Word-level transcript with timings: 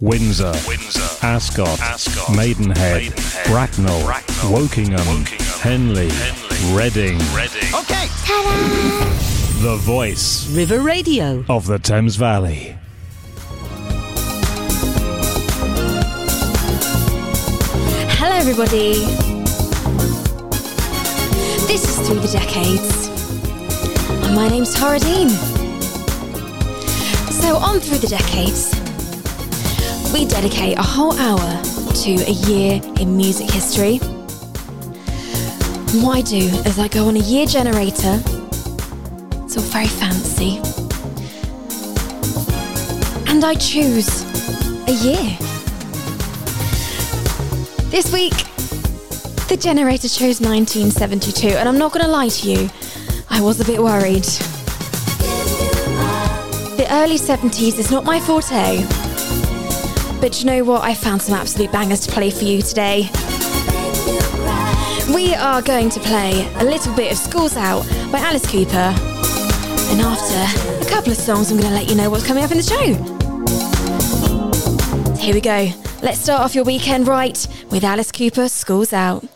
Windsor, 0.00 0.52
Windsor 0.66 1.24
Ascot, 1.24 1.80
Ascot 1.80 2.36
Maidenhead, 2.36 3.02
Maidenhead 3.02 3.46
Bracknell, 3.46 4.02
Bracknell 4.04 4.50
Wokingham, 4.50 4.98
Wokingham, 4.98 5.60
Henley, 5.60 6.08
Henley 6.10 6.76
Reading. 6.76 7.18
Reading. 7.32 7.74
Okay. 7.74 8.08
Ta-da! 8.26 9.62
The 9.62 9.76
voice. 9.76 10.50
River 10.50 10.80
Radio. 10.80 11.44
Of 11.48 11.66
the 11.66 11.78
Thames 11.78 12.16
Valley. 12.16 12.76
Hello, 18.18 18.34
everybody. 18.34 18.94
This 21.68 21.84
is 21.88 22.08
Through 22.08 22.18
the 22.18 22.28
Decades. 22.32 23.08
And 24.26 24.34
my 24.34 24.48
name's 24.48 24.74
Tara 24.74 24.98
Deane. 24.98 25.30
So, 27.30 27.56
on 27.56 27.78
Through 27.78 27.98
the 27.98 28.08
Decades, 28.08 28.83
we 30.14 30.24
dedicate 30.24 30.78
a 30.78 30.82
whole 30.82 31.12
hour 31.18 31.62
to 31.92 32.10
a 32.28 32.30
year 32.46 32.80
in 33.00 33.16
music 33.16 33.50
history. 33.50 33.98
what 36.04 36.18
I 36.18 36.20
do 36.20 36.36
is 36.36 36.78
I 36.78 36.86
go 36.86 37.08
on 37.08 37.16
a 37.16 37.20
year 37.20 37.46
generator. 37.46 38.22
It's 39.42 39.56
all 39.56 39.64
very 39.74 39.88
fancy. 39.88 40.58
And 43.28 43.44
I 43.44 43.56
choose 43.56 44.22
a 44.86 44.92
year. 44.92 45.36
This 47.90 48.12
week, 48.12 48.36
the 49.48 49.56
generator 49.60 50.08
chose 50.08 50.40
1972, 50.40 51.48
and 51.48 51.68
I'm 51.68 51.76
not 51.76 51.92
going 51.92 52.04
to 52.04 52.10
lie 52.10 52.28
to 52.28 52.50
you, 52.52 52.70
I 53.30 53.40
was 53.40 53.58
a 53.58 53.64
bit 53.64 53.82
worried. 53.82 54.28
The 56.78 56.86
early 56.90 57.18
70s 57.18 57.80
is 57.80 57.90
not 57.90 58.04
my 58.04 58.20
forte. 58.20 59.03
But 60.24 60.40
you 60.40 60.46
know 60.46 60.64
what? 60.64 60.82
I 60.82 60.94
found 60.94 61.20
some 61.20 61.34
absolute 61.34 61.70
bangers 61.70 62.00
to 62.06 62.10
play 62.10 62.30
for 62.30 62.44
you 62.44 62.62
today. 62.62 63.10
We 65.12 65.34
are 65.34 65.60
going 65.60 65.90
to 65.90 66.00
play 66.00 66.50
a 66.54 66.64
little 66.64 66.94
bit 66.94 67.12
of 67.12 67.18
Schools 67.18 67.58
Out 67.58 67.86
by 68.10 68.20
Alice 68.20 68.50
Cooper. 68.50 68.94
And 69.92 70.00
after 70.00 70.82
a 70.82 70.88
couple 70.88 71.12
of 71.12 71.18
songs, 71.18 71.50
I'm 71.50 71.58
going 71.58 71.68
to 71.68 71.74
let 71.74 71.90
you 71.90 71.94
know 71.94 72.08
what's 72.08 72.26
coming 72.26 72.42
up 72.42 72.50
in 72.52 72.56
the 72.56 72.62
show. 72.62 72.94
Here 75.16 75.34
we 75.34 75.42
go. 75.42 75.68
Let's 76.00 76.20
start 76.20 76.40
off 76.40 76.54
your 76.54 76.64
weekend 76.64 77.06
right 77.06 77.46
with 77.70 77.84
Alice 77.84 78.10
Cooper, 78.10 78.48
Schools 78.48 78.94
Out. 78.94 79.26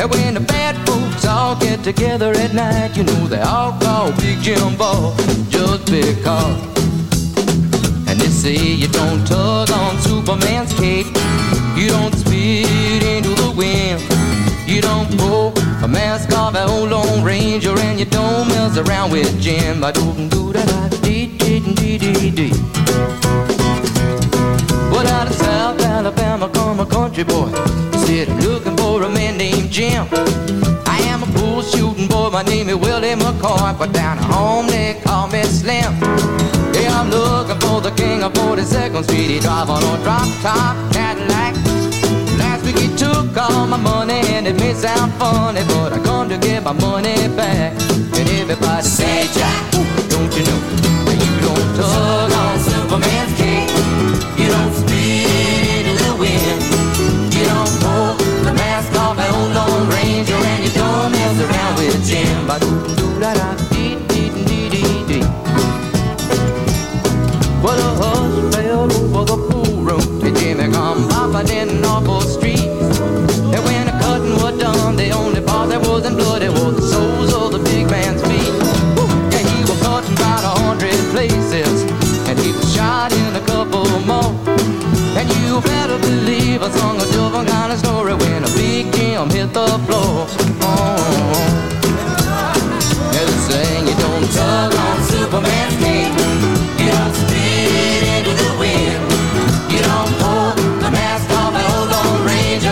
And 0.00 0.10
when 0.10 0.34
the 0.34 0.40
bad 0.40 0.76
folks 0.86 1.26
all 1.26 1.56
get 1.56 1.82
together 1.82 2.32
at 2.32 2.54
night, 2.54 2.96
you 2.96 3.04
know 3.04 3.26
they 3.26 3.40
all 3.40 3.72
call 3.80 4.12
Big 4.12 4.40
Jim 4.40 4.76
Ball 4.76 5.14
just 5.48 5.90
because. 5.90 6.60
And 8.08 8.20
they 8.20 8.28
say 8.28 8.56
you 8.56 8.88
don't 8.88 9.26
tug 9.26 9.70
on 9.70 9.98
Superman's 10.00 10.72
cape, 10.74 11.06
you 11.76 11.88
don't 11.88 12.14
spit 12.14 13.02
into 13.02 13.34
the 13.42 13.52
wind, 13.56 14.00
you 14.68 14.80
don't 14.80 15.10
pull 15.18 15.52
a 15.82 15.88
mask 15.88 16.32
off 16.36 16.54
an 16.54 16.68
old 16.68 16.90
Lone 16.90 17.24
Ranger, 17.24 17.76
and 17.78 17.98
you 17.98 18.06
don't 18.06 18.48
mess 18.48 18.76
around 18.78 19.10
with 19.10 19.40
Jim. 19.40 19.82
I 19.82 19.92
do 19.92 20.28
do 20.28 20.48
dee. 22.38 22.52
But 24.90 25.06
out 25.06 25.26
of 25.26 25.34
South 25.34 25.80
Alabama 25.80 26.48
come 26.50 26.80
a 26.80 26.86
country 26.86 27.24
boy. 27.24 27.50
Said 28.04 28.28
looking 28.44 28.77
for 28.98 29.04
a 29.04 29.08
man 29.10 29.36
named 29.36 29.70
Jim. 29.70 30.06
I 30.86 30.98
am 31.12 31.22
a 31.22 31.26
bull 31.26 31.62
shooting 31.62 32.08
boy. 32.08 32.30
My 32.30 32.42
name 32.42 32.68
is 32.68 32.76
Willie 32.76 33.14
McCoy. 33.14 33.78
But 33.78 33.92
down 33.92 34.18
home 34.18 34.66
they 34.66 35.00
call 35.04 35.28
me 35.28 35.42
Slim. 35.44 35.92
Yeah, 36.74 36.98
I'm 36.98 37.10
looking 37.10 37.60
for 37.60 37.80
the 37.80 37.92
king 37.92 38.22
of 38.24 38.32
42nd 38.32 39.04
Street. 39.04 39.30
He 39.30 39.38
drive 39.40 39.70
on 39.70 39.82
a 39.82 40.02
drop 40.02 40.28
top 40.42 40.74
Cadillac. 40.92 41.54
Last 42.38 42.64
week 42.64 42.78
he 42.78 42.88
took 42.96 43.36
all 43.36 43.66
my 43.66 43.76
money 43.76 44.20
and 44.34 44.46
it 44.48 44.56
may 44.56 44.74
sound 44.74 45.12
funny, 45.14 45.62
but 45.68 45.92
I 45.92 46.00
come 46.02 46.28
to 46.30 46.38
get 46.38 46.64
my 46.64 46.72
money 46.72 47.16
back. 47.36 47.72
And 48.18 48.28
everybody 48.40 48.82
say, 48.82 49.28
Jack, 49.32 49.77
I 86.68 86.70
sung 86.70 87.00
a 87.00 87.06
different 87.06 87.48
kind 87.48 87.72
of 87.72 87.78
story 87.78 88.12
when 88.12 88.44
a 88.44 88.48
big 88.52 88.92
Jim 88.92 89.30
hit 89.30 89.54
the 89.54 89.66
floor. 89.88 90.26
Oh. 90.60 90.98
Saying 93.48 93.88
you 93.88 93.94
don't 93.96 94.28
tug 94.36 94.74
on 94.74 95.02
Superman's 95.08 95.76
cape. 95.80 96.12
You 96.76 96.92
don't 96.92 97.14
spit 97.16 98.04
into 98.04 98.36
the 98.36 98.52
wind. 98.60 99.00
You 99.72 99.80
don't 99.80 100.12
pull 100.20 100.52
the 100.84 100.90
mask 100.92 101.30
off 101.40 101.56
old 101.56 101.88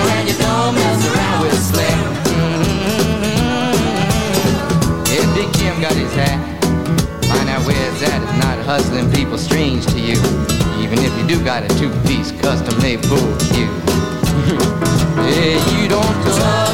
and 0.04 0.28
you 0.28 0.36
don't 0.44 0.74
mess 0.74 1.00
around 1.08 1.40
with. 1.40 1.56
Mm-hmm. 2.36 3.72
Big 5.34 5.48
Jim 5.56 5.80
got 5.80 5.96
his 5.96 6.12
hat. 6.12 6.36
Find 7.24 7.48
out 7.48 7.64
where 7.64 7.88
at. 8.02 8.20
Not 8.44 8.58
hustling 8.66 9.10
people 9.10 9.38
strange 9.38 9.86
to 9.86 9.98
you. 9.98 10.20
Even 10.84 10.98
if 11.00 11.16
you 11.16 11.24
do 11.26 11.42
got 11.42 11.64
a 11.64 11.68
two-piece 11.80 12.32
custom-made 12.42 13.00
bull 13.08 13.34
cue. 13.54 13.85
Yeah, 15.28 15.80
you 15.80 15.88
don't 15.88 16.24
tug 16.24 16.65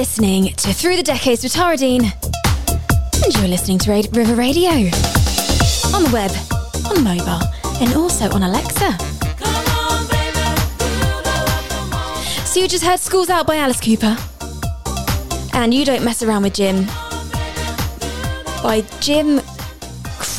listening 0.00 0.46
to 0.54 0.72
Through 0.72 0.96
the 0.96 1.02
Decades 1.02 1.42
with 1.42 1.52
Tara 1.52 1.76
Deane, 1.76 2.04
and 2.06 3.36
you're 3.36 3.48
listening 3.48 3.76
to 3.80 3.90
Ra- 3.90 4.00
River 4.12 4.34
Radio. 4.34 4.70
On 5.92 6.02
the 6.02 6.10
web, 6.10 6.30
on 6.86 7.04
mobile, 7.04 7.46
and 7.82 7.92
also 7.92 8.30
on 8.30 8.42
Alexa. 8.42 8.96
So 12.46 12.60
you 12.60 12.66
just 12.66 12.82
heard 12.82 12.98
Schools 12.98 13.28
Out 13.28 13.46
by 13.46 13.56
Alice 13.56 13.78
Cooper, 13.78 14.16
and 15.52 15.74
You 15.74 15.84
Don't 15.84 16.02
Mess 16.02 16.22
Around 16.22 16.44
with 16.44 16.54
Jim. 16.54 16.86
By 18.62 18.82
Jim 19.00 19.42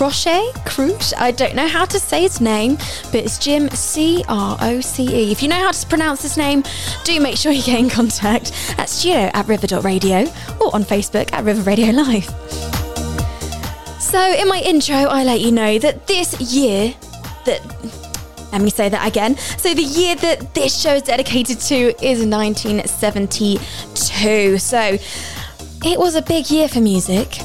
Crochet? 0.02 0.50
Cruche? 0.66 1.14
I 1.16 1.30
don't 1.30 1.54
know 1.54 1.68
how 1.68 1.86
to 1.86 2.00
say 2.00 2.24
his 2.24 2.42
name, 2.42 2.78
but 3.12 3.18
it's 3.18 3.38
Jim 3.38 3.70
C 3.70 4.24
R 4.28 4.58
O 4.60 4.82
C 4.82 5.04
E. 5.04 5.32
If 5.32 5.44
you 5.44 5.48
know 5.48 5.60
how 5.60 5.70
to 5.70 5.86
pronounce 5.86 6.24
his 6.24 6.38
name, 6.38 6.64
do 7.04 7.20
make 7.20 7.38
sure 7.38 7.52
you 7.52 7.62
get 7.62 7.80
in 7.80 7.88
contact 7.88 8.52
at 8.80 8.90
studio 8.90 9.30
at 9.32 9.48
river.radio 9.48 10.22
or 10.60 10.74
on 10.74 10.86
Facebook 10.86 11.32
at 11.34 11.44
River 11.44 11.62
Radio 11.62 11.92
Live. 11.92 12.26
So, 14.00 14.20
in 14.20 14.48
my 14.48 14.60
intro, 14.66 14.96
I 14.96 15.24
let 15.24 15.40
you 15.40 15.52
know 15.52 15.78
that 15.78 16.08
this 16.08 16.42
year, 16.42 16.96
that 17.46 17.62
let 18.52 18.64
me 18.64 18.72
say 18.72 18.90
that 18.90 19.08
again. 19.08 19.38
So, 19.38 19.76
the 19.76 19.84
year 19.84 20.16
that 20.16 20.56
this 20.56 20.82
show 20.82 20.96
is 20.96 21.04
dedicated 21.04 21.60
to 21.60 21.94
is 22.04 22.26
1972. 22.26 24.58
So, 24.58 24.98
it 25.86 26.00
was 26.00 26.16
a 26.16 26.24
big 26.24 26.50
year 26.50 26.68
for 26.68 26.82
music, 26.82 27.40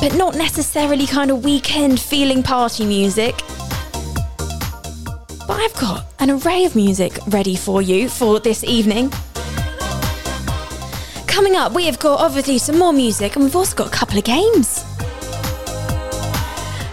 but 0.00 0.14
not 0.14 0.34
necessarily 0.34 1.06
kind 1.06 1.30
of 1.30 1.44
weekend 1.44 2.00
feeling 2.00 2.42
party 2.42 2.84
music. 2.84 3.34
But 5.46 5.60
I've 5.60 5.74
got 5.74 6.06
an 6.18 6.30
array 6.30 6.64
of 6.64 6.74
music 6.74 7.18
ready 7.28 7.56
for 7.56 7.82
you 7.82 8.08
for 8.08 8.40
this 8.40 8.64
evening. 8.64 9.10
Coming 11.26 11.56
up, 11.56 11.72
we 11.72 11.86
have 11.86 11.98
got 11.98 12.20
obviously 12.20 12.58
some 12.58 12.78
more 12.78 12.92
music 12.92 13.36
and 13.36 13.44
we've 13.44 13.56
also 13.56 13.76
got 13.76 13.88
a 13.88 13.90
couple 13.90 14.18
of 14.18 14.24
games. 14.24 14.84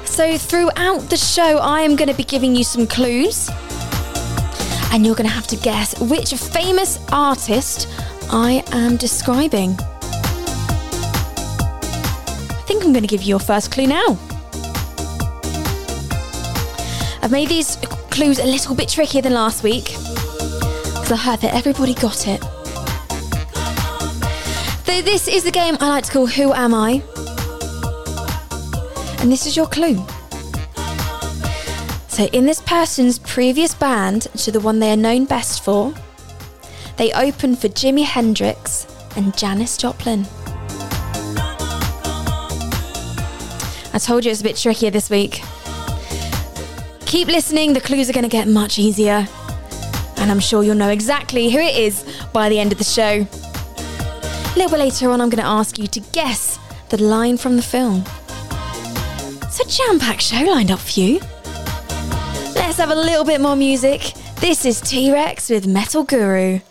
So, 0.06 0.38
throughout 0.38 1.10
the 1.10 1.18
show, 1.18 1.58
I 1.60 1.82
am 1.82 1.96
going 1.96 2.10
to 2.10 2.16
be 2.16 2.24
giving 2.24 2.56
you 2.56 2.64
some 2.64 2.86
clues. 2.86 3.50
And 4.92 5.06
you're 5.06 5.16
going 5.16 5.30
to 5.30 5.34
have 5.34 5.48
to 5.48 5.56
guess 5.56 5.98
which 6.02 6.34
famous 6.34 7.00
artist 7.12 7.88
I 8.30 8.64
am 8.74 8.98
describing. 8.98 9.78
Think 12.72 12.86
I'm 12.86 12.94
going 12.94 13.04
to 13.04 13.08
give 13.10 13.22
you 13.22 13.28
your 13.28 13.40
first 13.40 13.70
clue 13.70 13.86
now. 13.86 14.18
Uh, 14.18 14.70
I've 17.22 17.30
made 17.30 17.50
these 17.50 17.75
clues 18.12 18.40
a 18.40 18.46
little 18.46 18.74
bit 18.75 18.88
trickier 18.88 19.22
than 19.22 19.34
last 19.34 19.62
week 19.62 19.88
because 19.88 21.12
I 21.12 21.18
heard 21.18 21.42
that 21.42 21.54
everybody 21.54 21.94
got 21.94 22.30
it. 22.30 22.42
So, 24.86 25.01
this 25.01 25.28
is 25.28 25.44
the 25.44 25.51
game 25.51 25.75
I 25.82 25.90
like 25.90 26.06
to 26.06 26.12
call 26.13 26.28
Who 26.28 26.54
Am 26.54 26.74
I? 26.74 27.04
And 29.20 29.30
this 29.30 29.46
is 29.46 29.58
your 29.58 29.68
clue. 29.68 30.01
So, 32.08 32.24
in 32.32 32.46
this 32.46 32.62
person's 32.62 33.20
previous 33.20 33.74
band 33.74 34.30
to 34.38 34.50
the 34.50 34.62
one 34.62 34.80
they 34.80 34.94
are 34.94 34.96
known 34.96 35.25
best 35.25 35.66
for, 35.66 35.94
they 36.96 37.12
opened 37.12 37.60
for 37.60 37.68
Jimi 37.68 38.06
Hendrix 38.06 38.88
and 39.18 39.36
Janis 39.38 39.75
Joplin. 39.75 40.25
I 43.94 44.00
told 44.00 44.24
you 44.26 44.32
it's 44.32 44.42
a 44.42 44.44
bit 44.44 44.56
trickier 44.56 44.90
this 44.90 45.10
week. 45.10 45.42
Keep 47.06 47.28
listening, 47.28 47.74
the 47.74 47.82
clues 47.82 48.10
are 48.10 48.14
going 48.14 48.24
to 48.24 48.30
get 48.30 48.48
much 48.48 48.80
easier. 48.80 49.28
And 50.18 50.32
I'm 50.32 50.40
sure 50.40 50.64
you'll 50.64 50.76
know 50.76 50.90
exactly 50.90 51.50
who 51.50 51.60
it 51.60 51.76
is 51.76 52.06
by 52.32 52.48
the 52.48 52.60
end 52.60 52.72
of 52.72 52.78
the 52.78 52.84
show. 52.84 53.28
A 53.28 54.56
little 54.56 54.70
bit 54.70 54.80
later 54.80 55.10
on, 55.10 55.20
I'm 55.20 55.30
going 55.30 55.44
to 55.44 55.50
ask 55.50 55.78
you 55.78 55.88
to 55.88 56.00
guess 56.12 56.58
the 56.90 57.02
line 57.02 57.38
from 57.38 57.58
the 57.58 57.62
film. 57.62 58.04
It's 59.44 59.60
a 59.60 59.68
jam 59.68 60.00
packed 60.00 60.22
show 60.22 60.44
lined 60.44 60.72
up 60.72 60.80
for 60.80 61.00
you. 61.00 61.20
Let's 62.56 62.78
have 62.78 62.92
a 62.92 62.96
little 62.96 63.26
bit 63.26 63.42
more 63.42 63.56
music. 63.56 64.14
This 64.38 64.66
is 64.66 64.80
T 64.80 65.12
Rex 65.12 65.50
with 65.50 65.68
Metal 65.68 66.04
Guru. 66.04 66.62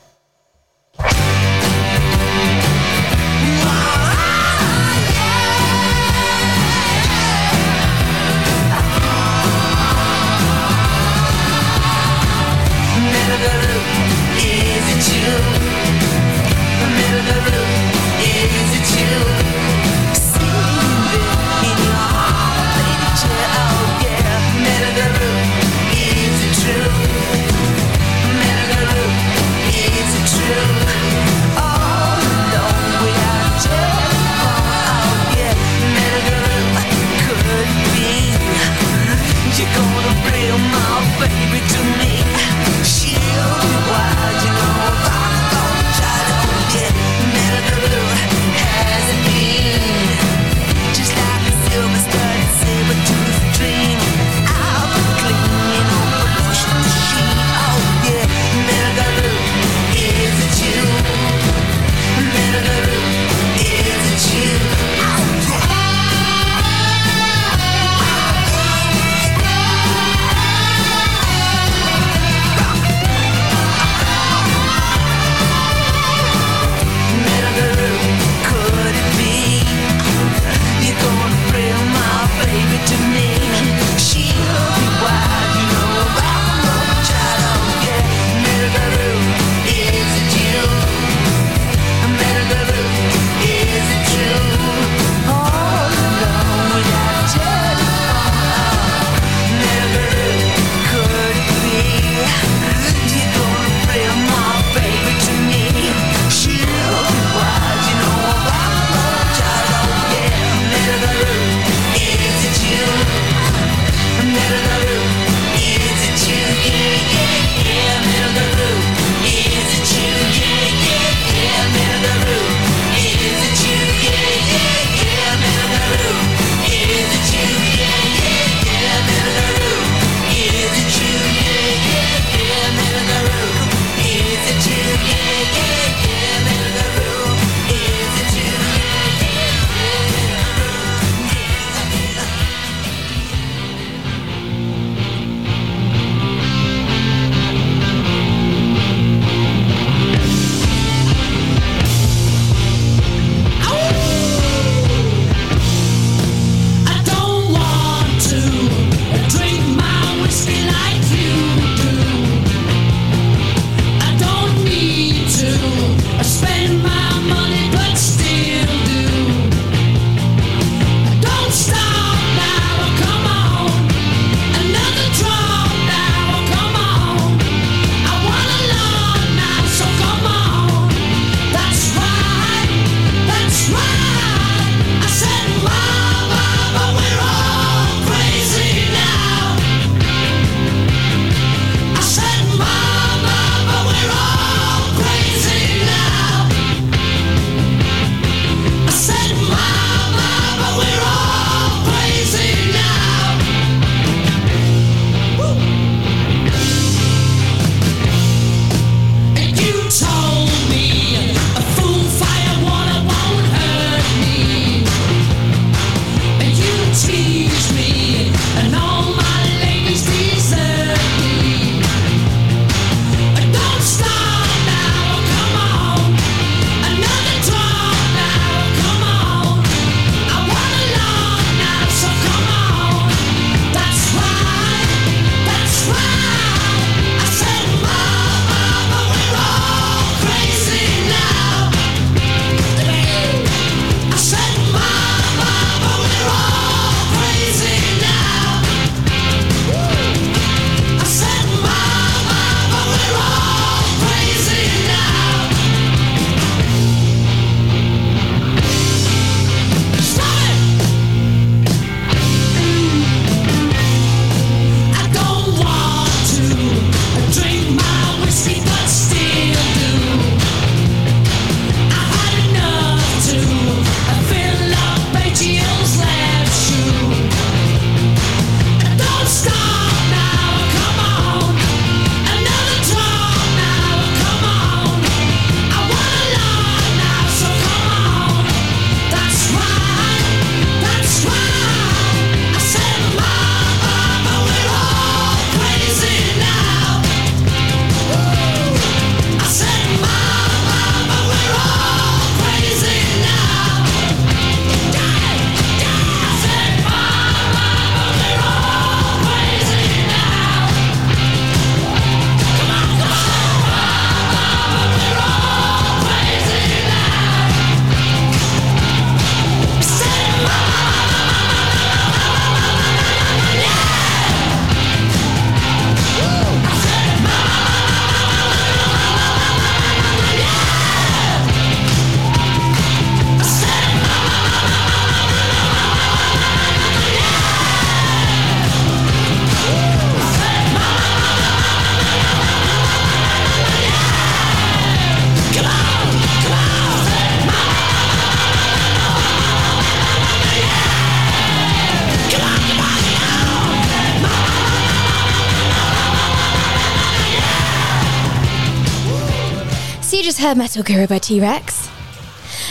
Metal 360.54 360.82
Guru 360.82 361.06
by 361.06 361.18
T 361.18 361.40
Rex. 361.40 361.88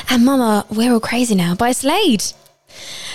And 0.09 0.25
Mama, 0.25 0.65
We're 0.69 0.93
All 0.93 0.99
Crazy 0.99 1.35
Now 1.35 1.55
by 1.55 1.71
Slade. 1.71 2.23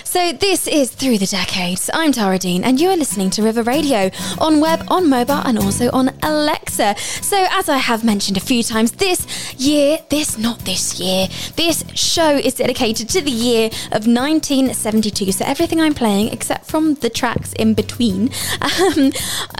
So 0.03 0.31
this 0.31 0.65
is 0.65 0.91
Through 0.91 1.17
the 1.17 1.25
Decades. 1.25 1.89
I'm 1.93 2.13
Tara 2.13 2.39
Deane, 2.39 2.63
and 2.63 2.79
you 2.79 2.89
are 2.89 2.95
listening 2.95 3.29
to 3.31 3.43
River 3.43 3.63
Radio 3.63 4.09
on 4.39 4.61
web, 4.61 4.85
on 4.87 5.09
mobile, 5.09 5.41
and 5.43 5.59
also 5.59 5.91
on 5.91 6.11
Alexa. 6.23 6.95
So 6.97 7.45
as 7.51 7.67
I 7.67 7.77
have 7.77 8.03
mentioned 8.03 8.37
a 8.37 8.39
few 8.39 8.63
times, 8.63 8.93
this 8.93 9.53
year, 9.55 9.99
this 10.09 10.37
not 10.37 10.59
this 10.59 10.99
year, 10.99 11.27
this 11.57 11.83
show 11.95 12.37
is 12.37 12.53
dedicated 12.53 13.09
to 13.09 13.21
the 13.21 13.29
year 13.29 13.65
of 13.91 14.07
1972. 14.07 15.33
So 15.33 15.45
everything 15.45 15.81
I'm 15.81 15.93
playing, 15.93 16.31
except 16.31 16.65
from 16.65 16.93
the 16.95 17.09
tracks 17.09 17.51
in 17.53 17.73
between, 17.73 18.29
um, 18.61 19.11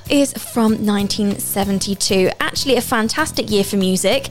is 0.09 0.33
from 0.33 0.85
1972. 0.85 2.29
Actually, 2.39 2.77
a 2.77 2.81
fantastic 2.81 3.51
year 3.51 3.65
for 3.65 3.75
music 3.75 4.29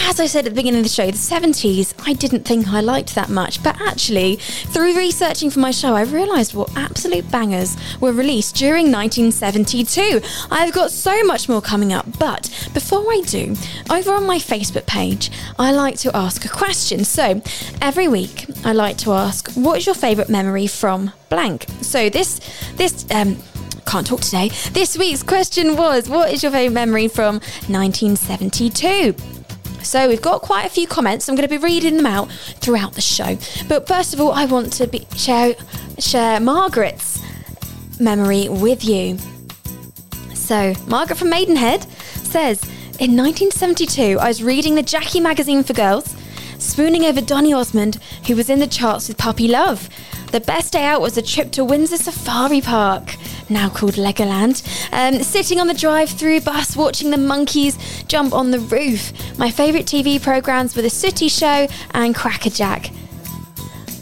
as 0.00 0.18
I 0.18 0.26
said 0.26 0.46
at 0.46 0.50
the 0.50 0.56
beginning 0.56 0.80
of 0.80 0.84
the 0.84 0.90
show, 0.90 1.06
the 1.06 1.12
70s, 1.12 1.94
I 2.06 2.12
didn't 2.14 2.44
think 2.44 2.68
I 2.68 2.80
liked 2.80 3.14
that 3.14 3.28
much. 3.28 3.62
But 3.62 3.80
actually, 3.80 4.36
through 4.36 4.96
researching 4.96 5.50
for 5.50 5.60
my 5.60 5.70
show, 5.70 5.94
I 5.94 6.02
realised 6.02 6.54
what 6.54 6.74
absolute 6.76 7.30
bangers 7.30 7.76
were 8.00 8.12
released 8.12 8.56
during 8.56 8.90
1972. 8.90 10.20
I've 10.50 10.72
got 10.72 10.90
so 10.90 11.22
much 11.24 11.48
more 11.48 11.60
coming 11.60 11.92
up. 11.92 12.06
But 12.18 12.48
before 12.74 13.04
I 13.10 13.22
do, 13.26 13.54
over 13.90 14.12
on 14.12 14.26
my 14.26 14.38
Facebook 14.38 14.86
page, 14.86 15.30
I 15.58 15.72
like 15.72 15.98
to 15.98 16.16
ask 16.16 16.44
a 16.44 16.48
question. 16.48 17.04
So 17.04 17.42
every 17.80 18.08
week, 18.08 18.46
I 18.64 18.72
like 18.72 18.96
to 18.98 19.12
ask, 19.12 19.52
what 19.52 19.78
is 19.78 19.86
your 19.86 19.94
favourite 19.94 20.30
memory 20.30 20.66
from 20.66 21.12
blank? 21.28 21.66
So 21.82 22.08
this, 22.08 22.40
this, 22.76 23.06
um, 23.10 23.36
can't 23.86 24.06
talk 24.06 24.20
today. 24.20 24.50
This 24.72 24.96
week's 24.96 25.22
question 25.22 25.76
was 25.76 26.08
What 26.08 26.30
is 26.32 26.42
your 26.42 26.52
favourite 26.52 26.74
memory 26.74 27.08
from 27.08 27.40
1972? 27.66 29.39
So 29.82 30.08
we've 30.08 30.22
got 30.22 30.42
quite 30.42 30.66
a 30.66 30.68
few 30.68 30.86
comments. 30.86 31.28
I'm 31.28 31.34
going 31.34 31.48
to 31.48 31.58
be 31.58 31.62
reading 31.62 31.96
them 31.96 32.06
out 32.06 32.30
throughout 32.60 32.94
the 32.94 33.00
show. 33.00 33.38
But 33.68 33.88
first 33.88 34.14
of 34.14 34.20
all, 34.20 34.32
I 34.32 34.44
want 34.44 34.72
to 34.74 34.86
be, 34.86 35.06
share 35.16 35.54
share 35.98 36.40
Margaret's 36.40 37.20
memory 38.00 38.48
with 38.48 38.84
you. 38.84 39.18
So 40.34 40.74
Margaret 40.86 41.18
from 41.18 41.30
Maidenhead 41.30 41.82
says, 41.82 42.62
in 42.98 43.16
1972, 43.16 44.18
I 44.18 44.28
was 44.28 44.42
reading 44.42 44.74
the 44.74 44.82
Jackie 44.82 45.20
magazine 45.20 45.62
for 45.62 45.72
girls, 45.72 46.14
spooning 46.58 47.04
over 47.04 47.20
Donny 47.20 47.52
Osmond, 47.52 47.96
who 48.26 48.36
was 48.36 48.50
in 48.50 48.58
the 48.58 48.66
charts 48.66 49.08
with 49.08 49.16
Puppy 49.16 49.48
Love. 49.48 49.88
The 50.32 50.40
best 50.40 50.72
day 50.72 50.84
out 50.84 51.00
was 51.00 51.16
a 51.16 51.22
trip 51.22 51.50
to 51.52 51.64
Windsor 51.64 51.96
Safari 51.96 52.60
Park 52.60 53.16
now 53.50 53.68
called 53.68 53.94
Legoland, 53.94 54.62
um, 54.92 55.22
sitting 55.22 55.60
on 55.60 55.66
the 55.66 55.74
drive 55.74 56.10
through 56.10 56.40
bus 56.40 56.76
watching 56.76 57.10
the 57.10 57.18
monkeys 57.18 57.76
jump 58.04 58.32
on 58.32 58.50
the 58.50 58.60
roof. 58.60 59.12
My 59.38 59.50
favourite 59.50 59.86
TV 59.86 60.22
programmes 60.22 60.76
were 60.76 60.82
The 60.82 60.90
Sooty 60.90 61.28
Show 61.28 61.66
and 61.92 62.14
Crackerjack. 62.14 62.90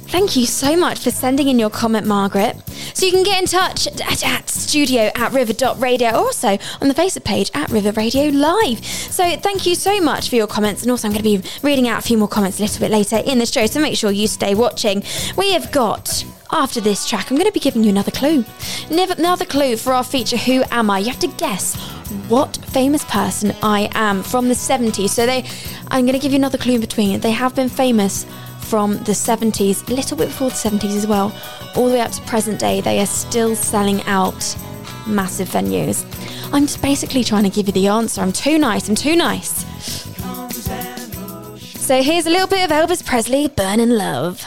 Thank 0.08 0.36
you 0.36 0.46
so 0.46 0.74
much 0.74 1.00
for 1.00 1.10
sending 1.10 1.48
in 1.48 1.58
your 1.58 1.68
comment, 1.68 2.06
Margaret. 2.06 2.56
So 2.94 3.04
you 3.04 3.12
can 3.12 3.22
get 3.22 3.40
in 3.40 3.46
touch 3.46 3.86
at, 3.86 4.24
at 4.24 4.48
studio 4.48 5.10
at 5.14 5.32
river.radio, 5.32 6.08
also 6.12 6.56
on 6.80 6.88
the 6.88 6.94
Facebook 6.94 7.24
page 7.24 7.50
at 7.52 7.68
River 7.68 7.92
Radio 7.92 8.24
Live. 8.30 8.82
So 8.84 9.36
thank 9.36 9.66
you 9.66 9.74
so 9.74 10.00
much 10.00 10.30
for 10.30 10.36
your 10.36 10.46
comments. 10.46 10.80
And 10.80 10.90
also, 10.90 11.08
I'm 11.08 11.12
going 11.12 11.22
to 11.22 11.42
be 11.42 11.50
reading 11.62 11.88
out 11.88 11.98
a 11.98 12.02
few 12.02 12.16
more 12.16 12.26
comments 12.26 12.58
a 12.58 12.62
little 12.62 12.80
bit 12.80 12.90
later 12.90 13.16
in 13.16 13.38
the 13.38 13.44
show, 13.44 13.66
so 13.66 13.80
make 13.80 13.98
sure 13.98 14.10
you 14.10 14.28
stay 14.28 14.54
watching. 14.54 15.02
We 15.36 15.52
have 15.52 15.70
got 15.72 16.24
after 16.50 16.80
this 16.80 17.06
track, 17.06 17.30
I'm 17.30 17.36
going 17.36 17.46
to 17.46 17.52
be 17.52 17.60
giving 17.60 17.84
you 17.84 17.90
another 17.90 18.10
clue. 18.10 18.46
Another 18.88 19.44
clue 19.44 19.76
for 19.76 19.92
our 19.92 20.02
feature 20.02 20.38
Who 20.38 20.64
Am 20.70 20.90
I? 20.90 21.00
You 21.00 21.10
have 21.10 21.20
to 21.20 21.28
guess 21.28 21.76
what 22.28 22.56
famous 22.68 23.04
person 23.04 23.54
I 23.62 23.90
am 23.92 24.22
from 24.22 24.48
the 24.48 24.54
70s. 24.54 25.10
So 25.10 25.26
they 25.26 25.44
I'm 25.88 26.06
going 26.06 26.18
to 26.18 26.18
give 26.18 26.32
you 26.32 26.38
another 26.38 26.56
clue 26.56 26.76
in 26.76 26.80
between. 26.80 27.20
They 27.20 27.32
have 27.32 27.54
been 27.54 27.68
famous 27.68 28.24
from 28.68 28.98
the 28.98 29.12
70s, 29.12 29.88
a 29.88 29.94
little 29.94 30.16
bit 30.16 30.28
before 30.28 30.50
the 30.50 30.56
70s 30.56 30.94
as 30.96 31.06
well, 31.06 31.34
all 31.74 31.88
the 31.88 31.94
way 31.94 32.00
up 32.00 32.12
to 32.12 32.20
present 32.22 32.60
day. 32.60 32.80
They 32.82 33.00
are 33.00 33.06
still 33.06 33.56
selling 33.56 34.02
out 34.02 34.56
massive 35.06 35.48
venues. 35.48 36.04
I'm 36.52 36.66
just 36.66 36.82
basically 36.82 37.24
trying 37.24 37.44
to 37.44 37.50
give 37.50 37.66
you 37.66 37.72
the 37.72 37.88
answer. 37.88 38.20
I'm 38.20 38.32
too 38.32 38.58
nice. 38.58 38.88
I'm 38.88 38.94
too 38.94 39.16
nice. 39.16 39.64
So 41.88 42.02
here's 42.02 42.26
a 42.26 42.30
little 42.30 42.46
bit 42.46 42.70
of 42.70 42.76
Elvis 42.76 43.04
Presley, 43.04 43.48
Burning 43.48 43.90
Love. 43.90 44.46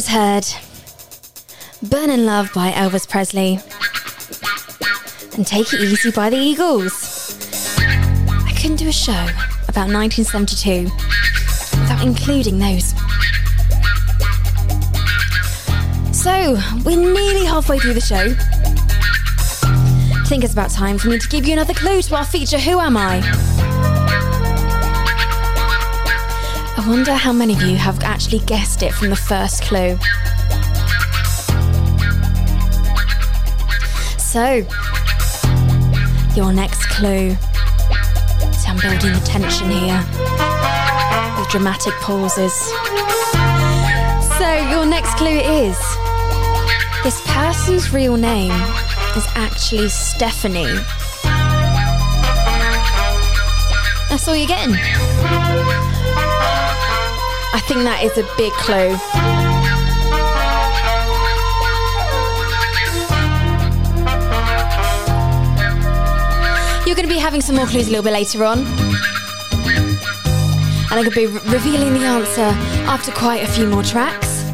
Just 0.00 0.12
heard 0.12 0.46
Burning 1.90 2.24
Love 2.24 2.50
by 2.54 2.70
Elvis 2.70 3.06
Presley 3.06 3.60
and 5.34 5.46
Take 5.46 5.74
It 5.74 5.80
Easy 5.82 6.10
by 6.10 6.30
the 6.30 6.38
Eagles. 6.38 7.36
I 7.78 8.50
couldn't 8.58 8.76
do 8.76 8.88
a 8.88 8.92
show 8.92 9.26
about 9.68 9.92
1972 9.92 10.84
without 11.82 12.02
including 12.02 12.58
those. 12.58 12.94
So, 16.16 16.56
we're 16.82 16.96
nearly 16.96 17.44
halfway 17.44 17.78
through 17.78 17.92
the 17.92 18.00
show. 18.00 18.34
I 19.62 20.24
think 20.24 20.44
it's 20.44 20.54
about 20.54 20.70
time 20.70 20.96
for 20.96 21.08
me 21.08 21.18
to 21.18 21.28
give 21.28 21.44
you 21.44 21.52
another 21.52 21.74
clue 21.74 22.00
to 22.00 22.16
our 22.16 22.24
feature 22.24 22.58
Who 22.58 22.80
Am 22.80 22.96
I? 22.96 23.49
I 26.80 26.88
wonder 26.88 27.12
how 27.12 27.30
many 27.30 27.52
of 27.52 27.60
you 27.60 27.76
have 27.76 28.02
actually 28.02 28.38
guessed 28.38 28.82
it 28.82 28.94
from 28.94 29.10
the 29.10 29.16
first 29.16 29.64
clue. 29.64 29.98
So, 34.18 34.66
your 36.34 36.54
next 36.54 36.88
clue. 36.88 37.36
See, 38.54 38.66
I'm 38.66 38.80
building 38.80 39.12
the 39.12 39.22
tension 39.26 39.68
here 39.68 40.02
with 41.38 41.50
dramatic 41.50 41.92
pauses. 42.00 42.54
So, 44.38 44.70
your 44.70 44.86
next 44.86 45.18
clue 45.18 45.28
is 45.28 45.76
this 47.04 47.20
person's 47.26 47.92
real 47.92 48.16
name 48.16 48.52
is 49.18 49.26
actually 49.34 49.90
Stephanie. 49.90 50.80
That's 54.08 54.26
all 54.26 54.34
you're 54.34 54.48
getting. 54.48 55.49
I 57.52 57.58
think 57.58 57.82
that 57.82 58.02
is 58.04 58.16
a 58.16 58.22
big 58.36 58.52
clue. 58.52 58.96
You're 66.86 66.94
going 66.94 67.08
to 67.08 67.12
be 67.12 67.18
having 67.18 67.40
some 67.40 67.56
more 67.56 67.66
clues 67.66 67.88
a 67.88 67.90
little 67.90 68.04
bit 68.04 68.12
later 68.12 68.44
on. 68.44 68.60
And 70.90 70.98
I'm 70.98 71.04
going 71.04 71.10
to 71.10 71.16
be 71.16 71.26
re- 71.26 71.40
revealing 71.52 71.94
the 71.94 72.04
answer 72.04 72.50
after 72.88 73.10
quite 73.12 73.42
a 73.42 73.48
few 73.48 73.66
more 73.66 73.82
tracks. 73.82 74.44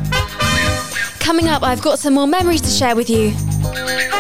Coming 1.19 1.49
up, 1.49 1.63
I've 1.63 1.83
got 1.83 1.99
some 1.99 2.15
more 2.15 2.27
memories 2.27 2.63
to 2.63 2.71
share 2.71 2.97
with 2.97 3.11
you. 3.11 3.33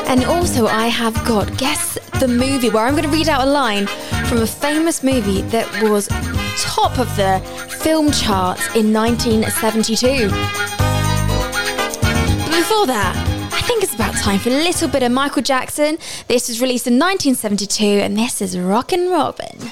And 0.06 0.24
also, 0.24 0.66
I 0.66 0.88
have 0.88 1.14
got 1.26 1.56
Guess 1.56 1.98
the 2.20 2.28
Movie, 2.28 2.68
where 2.70 2.84
I'm 2.84 2.92
going 2.92 3.04
to 3.04 3.10
read 3.10 3.28
out 3.28 3.46
a 3.46 3.50
line 3.50 3.86
from 4.28 4.38
a 4.38 4.46
famous 4.46 5.02
movie 5.02 5.42
that 5.42 5.66
was 5.82 6.08
top 6.58 6.98
of 6.98 7.14
the 7.16 7.40
film 7.86 8.10
charts 8.10 8.66
in 8.74 8.92
1972. 8.92 10.28
But 10.28 10.38
before 12.50 12.84
that, 12.88 13.14
I 13.52 13.60
think 13.60 13.84
it's 13.84 13.94
about 13.94 14.16
time 14.16 14.40
for 14.40 14.48
a 14.48 14.54
little 14.54 14.88
bit 14.88 15.04
of 15.04 15.12
Michael 15.12 15.42
Jackson. 15.42 15.96
This 16.26 16.48
was 16.48 16.60
released 16.60 16.88
in 16.88 16.98
1972, 16.98 17.84
and 17.84 18.18
this 18.18 18.42
is 18.42 18.58
Rockin' 18.58 19.08
Robin. 19.08 19.70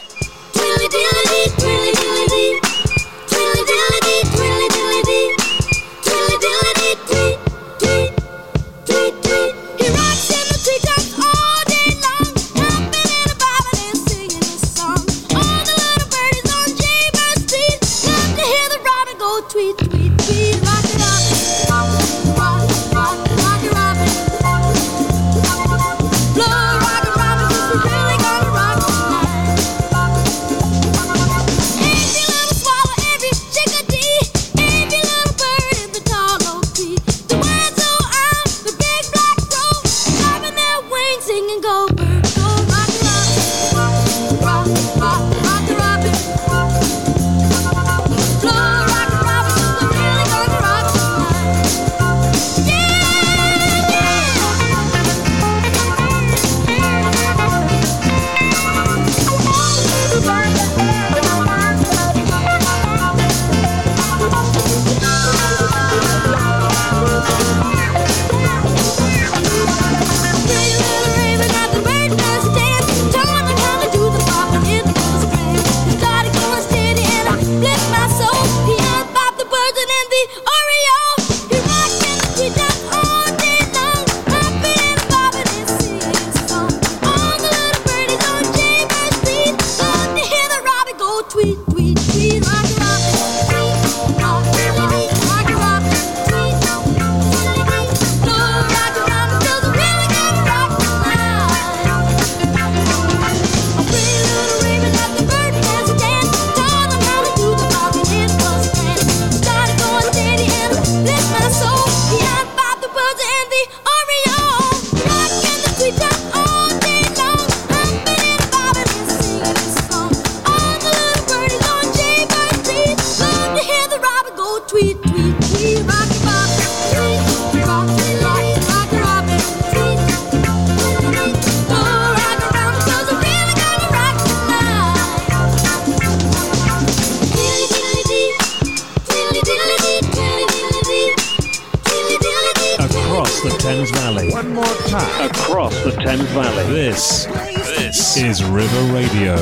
Radio. 149.04 149.34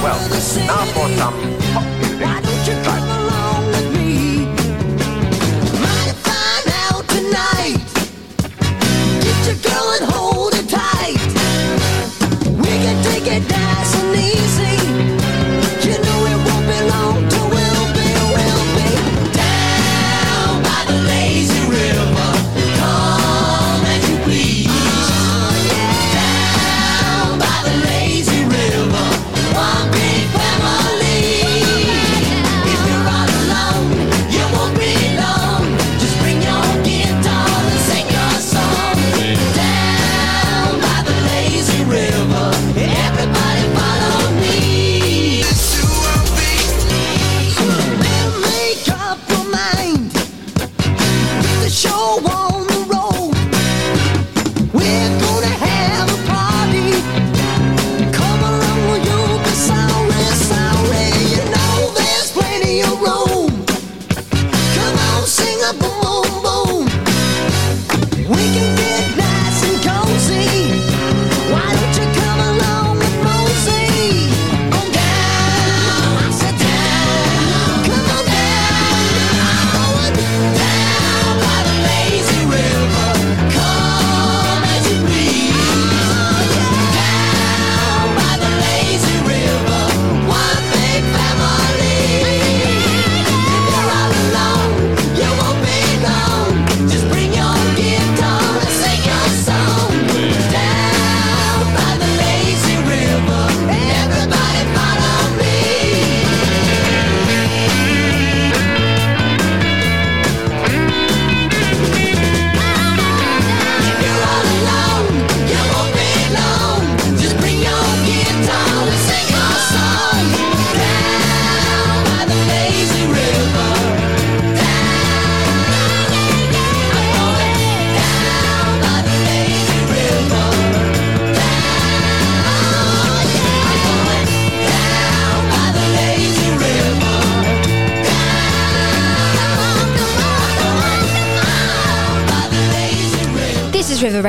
Well, 0.00 0.16
now 0.66 0.84
for 0.92 1.08
some 1.08 1.61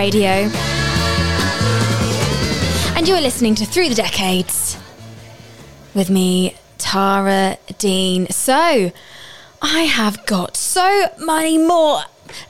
Radio. 0.04 0.50
And 2.94 3.08
you're 3.08 3.22
listening 3.22 3.56
to 3.56 3.66
Through 3.66 3.88
the 3.88 3.96
Decades 3.96 4.78
with 5.94 6.10
me, 6.10 6.58
Tara 6.78 7.58
Deane. 7.78 8.28
So, 8.30 8.92
I 9.62 9.80
have 9.84 10.26
got 10.26 10.58
so 10.58 11.06
many 11.18 11.58
more. 11.58 12.02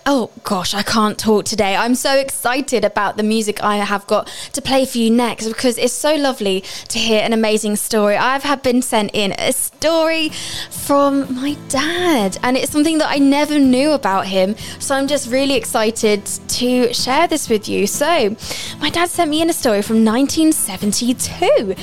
Oh 0.05 0.31
gosh, 0.43 0.73
I 0.73 0.83
can't 0.83 1.17
talk 1.17 1.45
today. 1.45 1.75
I'm 1.75 1.95
so 1.95 2.17
excited 2.17 2.83
about 2.85 3.17
the 3.17 3.23
music 3.23 3.63
I 3.63 3.77
have 3.77 4.05
got 4.07 4.27
to 4.53 4.61
play 4.61 4.85
for 4.85 4.97
you 4.97 5.09
next 5.09 5.47
because 5.47 5.77
it's 5.77 5.93
so 5.93 6.15
lovely 6.15 6.61
to 6.89 6.99
hear 6.99 7.21
an 7.21 7.33
amazing 7.33 7.75
story. 7.75 8.15
I've 8.15 8.43
had 8.43 8.61
been 8.61 8.81
sent 8.81 9.11
in 9.13 9.33
a 9.33 9.51
story 9.53 10.29
from 10.69 11.35
my 11.35 11.55
dad, 11.69 12.37
and 12.43 12.57
it's 12.57 12.71
something 12.71 12.97
that 12.97 13.09
I 13.09 13.17
never 13.17 13.59
knew 13.59 13.91
about 13.91 14.27
him. 14.27 14.55
So 14.79 14.95
I'm 14.95 15.07
just 15.07 15.29
really 15.29 15.55
excited 15.55 16.25
to 16.25 16.93
share 16.93 17.27
this 17.27 17.49
with 17.49 17.67
you. 17.67 17.87
So, 17.87 18.35
my 18.79 18.89
dad 18.89 19.09
sent 19.09 19.29
me 19.29 19.41
in 19.41 19.49
a 19.49 19.53
story 19.53 19.81
from 19.81 20.03
1972. 20.03 21.75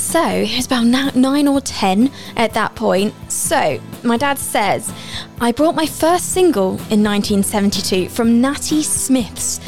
So 0.00 0.28
it 0.28 0.56
was 0.56 0.66
about 0.66 1.14
nine 1.14 1.46
or 1.46 1.60
ten 1.60 2.10
at 2.34 2.54
that 2.54 2.74
point. 2.74 3.14
So 3.30 3.78
my 4.02 4.16
dad 4.16 4.38
says, 4.38 4.92
I 5.40 5.52
brought 5.52 5.76
my 5.76 5.86
first 5.86 6.32
single 6.32 6.70
in 6.90 7.04
1972 7.04 8.08
from 8.08 8.40
Natty 8.40 8.82
Smiths. 8.82 9.60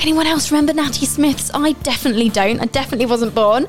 Anyone 0.00 0.26
else 0.26 0.50
remember 0.50 0.72
Natty 0.72 1.06
Smiths? 1.06 1.50
I 1.54 1.72
definitely 1.72 2.28
don't. 2.28 2.60
I 2.60 2.66
definitely 2.66 3.06
wasn't 3.06 3.34
born. 3.34 3.64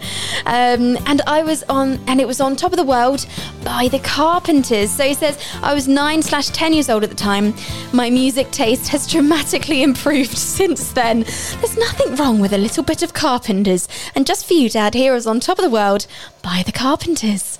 Um, 0.46 0.98
and 1.06 1.22
I 1.28 1.44
was 1.44 1.64
on, 1.64 2.00
and 2.08 2.20
it 2.20 2.28
was 2.28 2.42
on 2.42 2.56
Top 2.56 2.72
of 2.72 2.78
the 2.78 2.84
World 2.84 3.26
by 3.64 3.88
the 3.88 4.00
Carpenters. 4.00 4.92
So 4.92 5.04
he 5.04 5.14
says, 5.14 5.40
I 5.62 5.74
was 5.74 5.88
nine 5.88 6.22
slash 6.22 6.50
10 6.50 6.74
years 6.74 6.90
old 6.90 7.04
at 7.04 7.10
the 7.10 7.16
time. 7.16 7.54
My 7.94 8.10
music 8.10 8.52
taste 8.52 8.90
has 8.90 9.10
dramatically 9.10 9.82
improved 9.90 10.38
since 10.38 10.92
then. 10.92 11.22
There's 11.22 11.78
nothing 11.78 12.16
wrong 12.16 12.40
with 12.40 12.54
a 12.54 12.58
little 12.58 12.84
bit 12.84 13.02
of 13.02 13.14
Carpenters. 13.14 13.88
And 14.14 14.26
just 14.26 14.46
for 14.46 14.54
you, 14.54 14.70
Dad, 14.70 14.94
here 14.94 15.16
is 15.16 15.28
on 15.28 15.40
Top 15.40 15.58
of 15.58 15.64
the 15.64 15.70
World 15.70 16.08
by 16.42 16.64
the 16.66 16.72
Carpenters. 16.72 17.60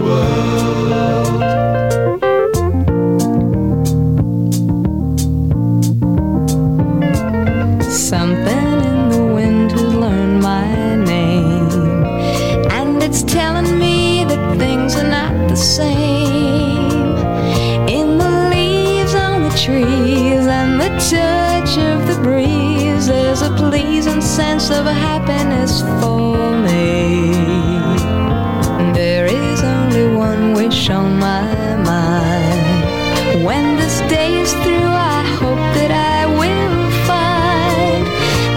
sense 24.31 24.69
of 24.69 24.85
happiness 24.85 25.81
for 25.99 26.57
me. 26.65 27.33
There 28.93 29.25
is 29.25 29.61
only 29.61 30.15
one 30.15 30.53
wish 30.53 30.89
on 30.89 31.19
my 31.19 31.75
mind. 31.75 33.43
When 33.43 33.75
this 33.75 33.99
day 34.09 34.31
is 34.39 34.53
through, 34.63 34.93
I 35.15 35.21
hope 35.39 35.63
that 35.77 35.91
I 35.91 36.19
will 36.39 36.81
find 37.09 38.05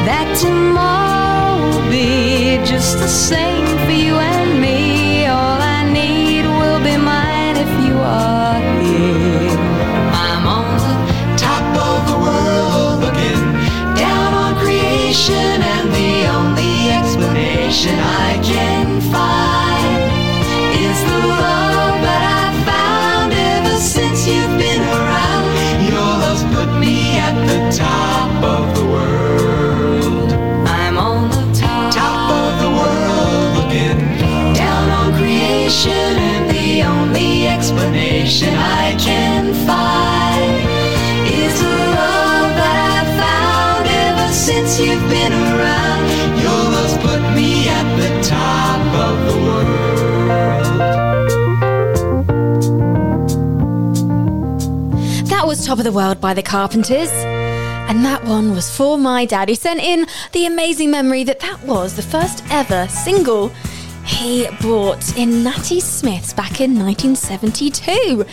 that 0.08 0.28
tomorrow 0.44 1.58
will 1.66 1.90
be 1.90 2.64
just 2.64 2.98
the 2.98 3.08
same 3.08 3.53
the 55.84 55.92
World 55.92 56.20
by 56.20 56.32
the 56.32 56.42
Carpenters. 56.42 57.10
And 57.12 58.04
that 58.06 58.24
one 58.24 58.52
was 58.52 58.74
for 58.74 58.96
my 58.96 59.26
dad, 59.26 59.50
who 59.50 59.54
sent 59.54 59.80
in 59.80 60.06
the 60.32 60.46
amazing 60.46 60.90
memory 60.90 61.24
that 61.24 61.40
that 61.40 61.62
was 61.62 61.94
the 61.94 62.02
first 62.02 62.42
ever 62.50 62.88
single 62.88 63.52
he 64.04 64.46
bought 64.62 65.16
in 65.16 65.44
Natty 65.44 65.80
Smith's 65.80 66.32
back 66.32 66.60
in 66.60 66.78
1972. 66.78 68.24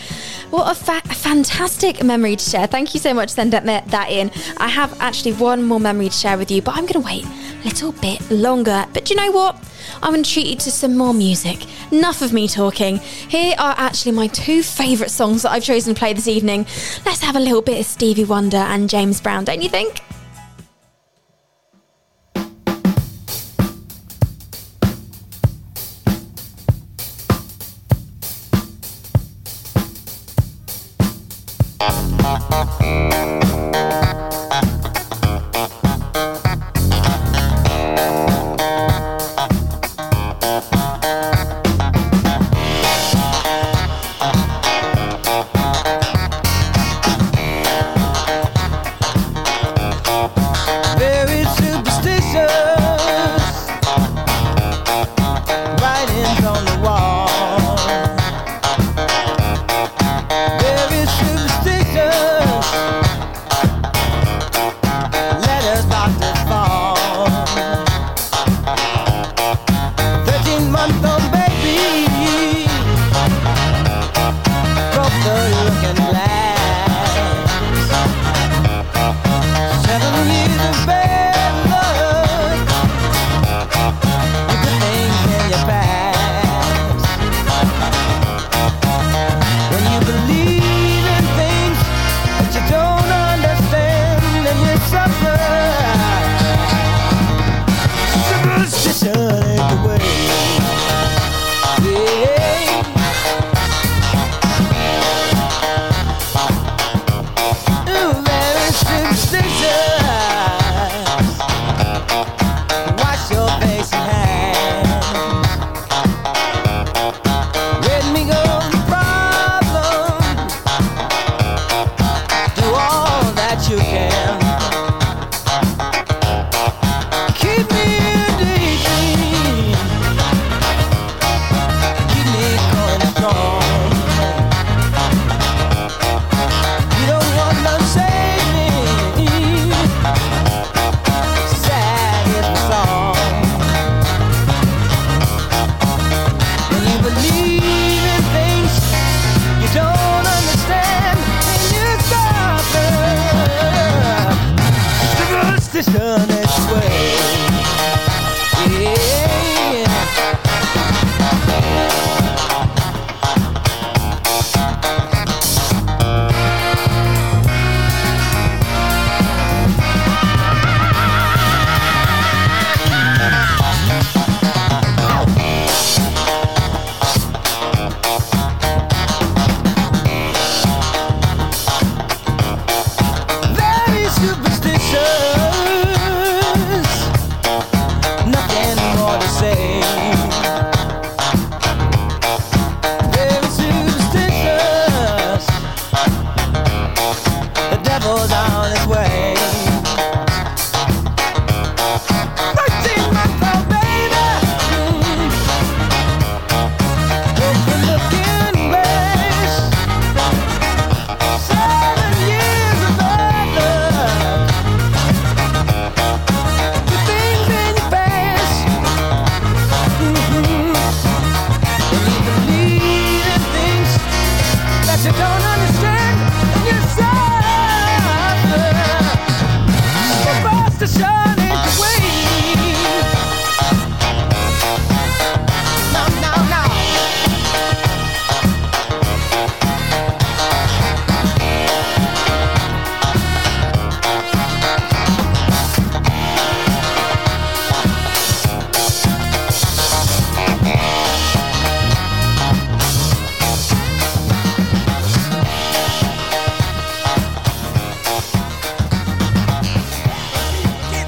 What 0.50 0.70
a, 0.70 0.74
fa- 0.74 1.02
a 1.04 1.14
fantastic 1.14 2.02
memory 2.02 2.36
to 2.36 2.44
share. 2.50 2.66
Thank 2.66 2.94
you 2.94 3.00
so 3.00 3.12
much 3.12 3.30
for 3.30 3.36
sending 3.36 3.66
that, 3.66 4.10
in. 4.10 4.30
I 4.56 4.68
have 4.68 4.98
actually 5.00 5.34
one 5.34 5.62
more 5.62 5.80
memory 5.80 6.08
to 6.08 6.14
share 6.14 6.38
with 6.38 6.50
you, 6.50 6.62
but 6.62 6.74
I'm 6.74 6.86
going 6.86 7.00
to 7.02 7.06
wait 7.06 7.26
little 7.64 7.92
bit 7.92 8.30
longer. 8.30 8.86
But 8.92 9.10
you 9.10 9.16
know 9.16 9.30
what? 9.30 9.56
I'm 10.02 10.12
going 10.12 10.22
to 10.22 10.30
treat 10.30 10.46
you 10.46 10.56
to 10.56 10.70
some 10.70 10.96
more 10.96 11.14
music. 11.14 11.66
Enough 11.92 12.22
of 12.22 12.32
me 12.32 12.48
talking. 12.48 12.98
Here 12.98 13.54
are 13.58 13.74
actually 13.76 14.12
my 14.12 14.26
two 14.28 14.62
favourite 14.62 15.10
songs 15.10 15.42
that 15.42 15.52
I've 15.52 15.64
chosen 15.64 15.94
to 15.94 15.98
play 15.98 16.12
this 16.12 16.28
evening. 16.28 16.66
Let's 17.04 17.22
have 17.22 17.36
a 17.36 17.40
little 17.40 17.62
bit 17.62 17.80
of 17.80 17.86
Stevie 17.86 18.24
Wonder 18.24 18.56
and 18.56 18.88
James 18.88 19.20
Brown, 19.20 19.44
don't 19.44 19.62
you 19.62 19.68
think? 19.68 20.00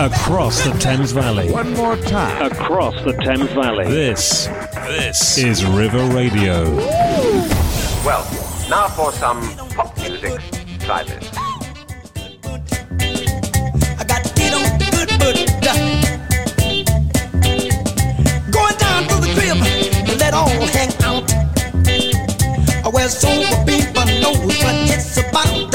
Across 0.04 0.64
the 0.64 0.72
Thames 0.78 1.12
Valley. 1.12 1.50
One 1.50 1.72
more 1.72 1.96
time. 1.96 2.52
Across 2.52 3.04
the 3.04 3.14
Thames 3.24 3.50
Valley. 3.52 3.86
This, 3.86 4.48
this 4.86 5.38
is 5.38 5.64
River 5.64 6.04
Radio. 6.14 6.76
Well, 8.04 8.22
now 8.68 8.88
for 8.88 9.12
some 9.12 9.40
pop 9.70 9.96
music. 9.96 10.42
Try 10.80 11.04
this. 11.04 11.30
I 13.98 14.04
got 14.06 14.24
to 14.24 14.34
get 14.34 14.52
on 14.52 14.78
the 14.78 14.84
good 14.92 15.10
foot. 15.16 15.36
Going 18.52 18.76
down 18.76 19.08
to 19.08 19.16
the 19.24 19.28
crib 19.32 19.56
and 19.56 20.20
let 20.20 20.34
all 20.34 20.50
hang 20.66 20.92
out. 21.02 21.32
Where 22.92 23.08
sober 23.08 23.56
people 23.64 24.04
know 24.20 24.34
what 24.44 24.74
it's 24.90 25.16
about. 25.16 25.72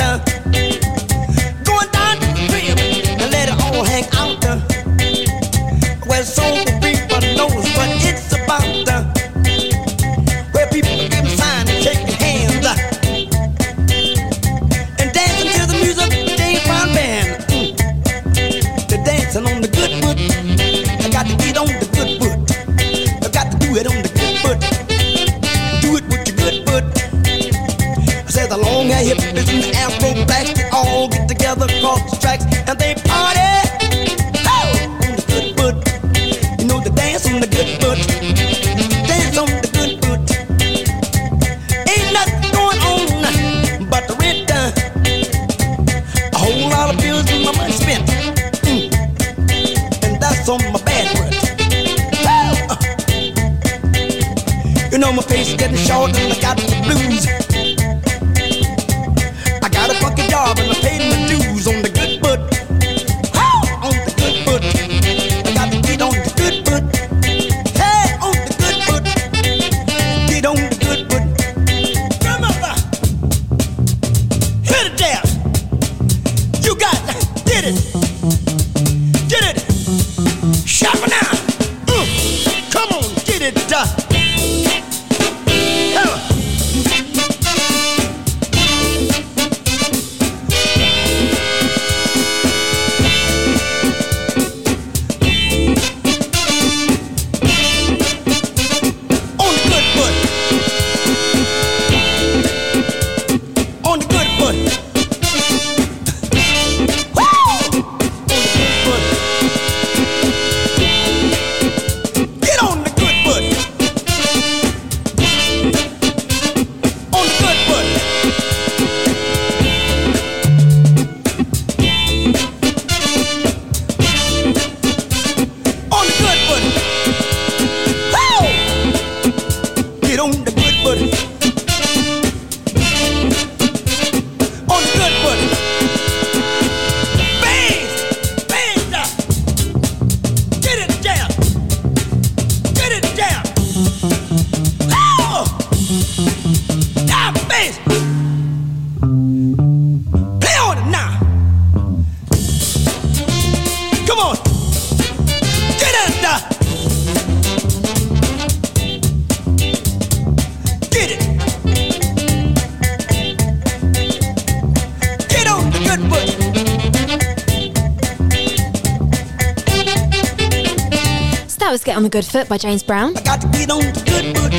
The 172.09 172.17
Good 172.17 172.25
Foot 172.25 172.49
by 172.49 172.57
James 172.57 172.81
Brown. 172.81 173.15
I 173.17 173.21
got 173.21 173.41
to 173.41 173.47
get 173.49 173.69
on 173.69 173.81
the 173.81 173.91
good 174.05 174.35
foot. 174.35 174.53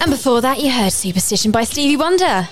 And 0.00 0.10
before 0.10 0.40
that, 0.40 0.60
you 0.60 0.70
heard 0.70 0.92
Superstition 0.92 1.50
by 1.50 1.64
Stevie 1.64 1.96
Wonder. 1.96 2.48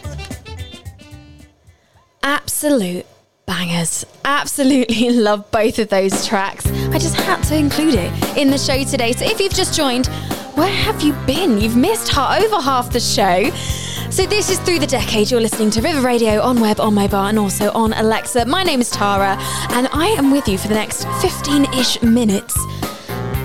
Absolute 2.22 3.06
bangers. 3.46 4.04
Absolutely 4.24 5.10
love 5.26 5.50
both 5.50 5.78
of 5.78 5.88
those 5.88 6.26
tracks. 6.26 6.66
I 6.66 6.98
just 6.98 7.14
had 7.14 7.42
to 7.44 7.56
include 7.56 7.94
it 7.94 8.12
in 8.36 8.50
the 8.50 8.58
show 8.58 8.82
today. 8.84 9.12
So 9.12 9.24
if 9.24 9.38
you've 9.40 9.54
just 9.54 9.74
joined, 9.74 10.08
where 10.54 10.68
have 10.68 11.00
you 11.02 11.12
been? 11.26 11.60
You've 11.60 11.76
missed 11.76 12.16
over 12.16 12.60
half 12.60 12.92
the 12.92 13.00
show. 13.00 13.50
So 14.10 14.26
this 14.26 14.50
is 14.50 14.58
Through 14.60 14.80
the 14.80 14.86
Decade. 14.86 15.30
You're 15.30 15.40
listening 15.40 15.70
to 15.72 15.80
River 15.80 16.00
Radio 16.00 16.40
on 16.40 16.60
web, 16.60 16.80
on 16.80 16.94
mobile, 16.94 17.26
and 17.26 17.38
also 17.38 17.70
on 17.72 17.92
Alexa. 17.92 18.46
My 18.46 18.64
name 18.64 18.80
is 18.80 18.90
Tara, 18.90 19.36
and 19.70 19.88
I 19.92 20.06
am 20.18 20.30
with 20.30 20.48
you 20.48 20.58
for 20.58 20.66
the 20.66 20.74
next 20.74 21.04
15-ish 21.04 22.02
minutes. 22.02 22.58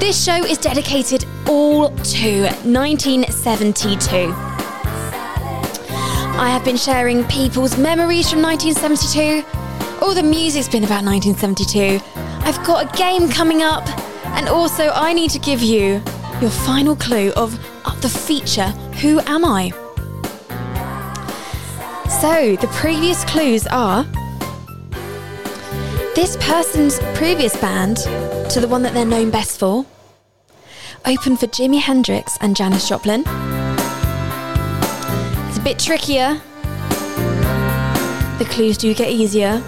This 0.04 0.22
show 0.22 0.44
is 0.44 0.58
dedicated 0.58 1.26
all 1.48 1.88
to 1.88 2.42
1972. 2.66 4.34
I 6.38 6.50
have 6.52 6.66
been 6.66 6.76
sharing 6.76 7.24
people's 7.24 7.78
memories 7.78 8.30
from 8.30 8.42
1972. 8.42 9.48
All 10.02 10.14
the 10.14 10.22
music's 10.22 10.68
been 10.68 10.84
about 10.84 11.06
1972. 11.06 12.04
I've 12.46 12.62
got 12.66 12.94
a 12.94 12.98
game 12.98 13.30
coming 13.30 13.64
up, 13.64 13.88
and 14.36 14.50
also 14.50 14.90
I 14.90 15.14
need 15.14 15.32
to 15.32 15.40
give 15.40 15.62
you 15.62 16.04
your 16.42 16.52
final 16.52 16.98
clue 16.98 17.32
of 17.38 17.58
the 18.02 18.10
feature 18.10 18.72
Who 19.00 19.22
Am 19.22 19.46
I? 19.46 19.70
So, 22.20 22.58
the 22.58 22.68
previous 22.74 23.24
clues 23.24 23.66
are 23.68 24.04
this 26.14 26.36
person's 26.42 27.00
previous 27.16 27.56
band 27.56 27.96
to 28.50 28.60
the 28.60 28.68
one 28.68 28.84
that 28.84 28.94
they're 28.94 29.06
known 29.06 29.30
best 29.32 29.60
for 29.62 29.86
opened 31.06 31.40
for 31.40 31.48
Jimi 31.48 31.80
Hendrix 31.80 32.38
and 32.42 32.56
Janis 32.56 32.88
Joplin. 32.88 33.22
It's 35.48 35.58
a 35.58 35.62
bit 35.64 35.80
trickier. 35.80 36.42
The 38.40 38.46
clues 38.50 38.78
do 38.78 38.94
get 38.94 39.10
easier. 39.10 39.62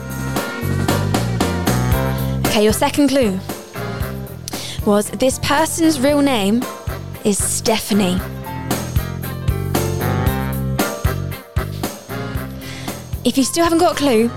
Okay, 2.47 2.63
your 2.63 2.73
second 2.73 3.09
clue 3.09 3.39
was 4.85 5.09
this 5.11 5.39
person's 5.39 5.99
real 5.99 6.21
name 6.21 6.63
is 7.23 7.37
Stephanie. 7.43 8.19
If 13.25 13.37
you 13.37 13.43
still 13.43 13.63
haven't 13.63 13.79
got 13.79 13.93
a 13.93 13.97
clue, 13.97 14.27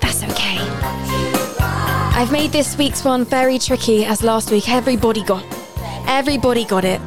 that's 0.00 0.22
okay. 0.24 0.58
I've 2.16 2.32
made 2.32 2.50
this 2.50 2.76
week's 2.76 3.04
one 3.04 3.24
very 3.24 3.58
tricky 3.58 4.04
as 4.04 4.22
last 4.22 4.50
week 4.50 4.68
everybody 4.68 5.22
got 5.22 5.53
everybody 6.06 6.64
got 6.64 6.84
it. 6.84 7.00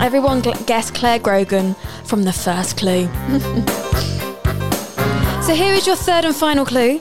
Everyone 0.00 0.40
guessed 0.66 0.94
Clare 0.94 1.18
Grogan 1.18 1.74
from 2.04 2.24
the 2.24 2.32
first 2.32 2.76
clue. 2.76 3.06
so 5.42 5.54
here 5.54 5.74
is 5.74 5.86
your 5.86 5.96
third 5.96 6.24
and 6.24 6.34
final 6.34 6.64
clue. 6.64 7.00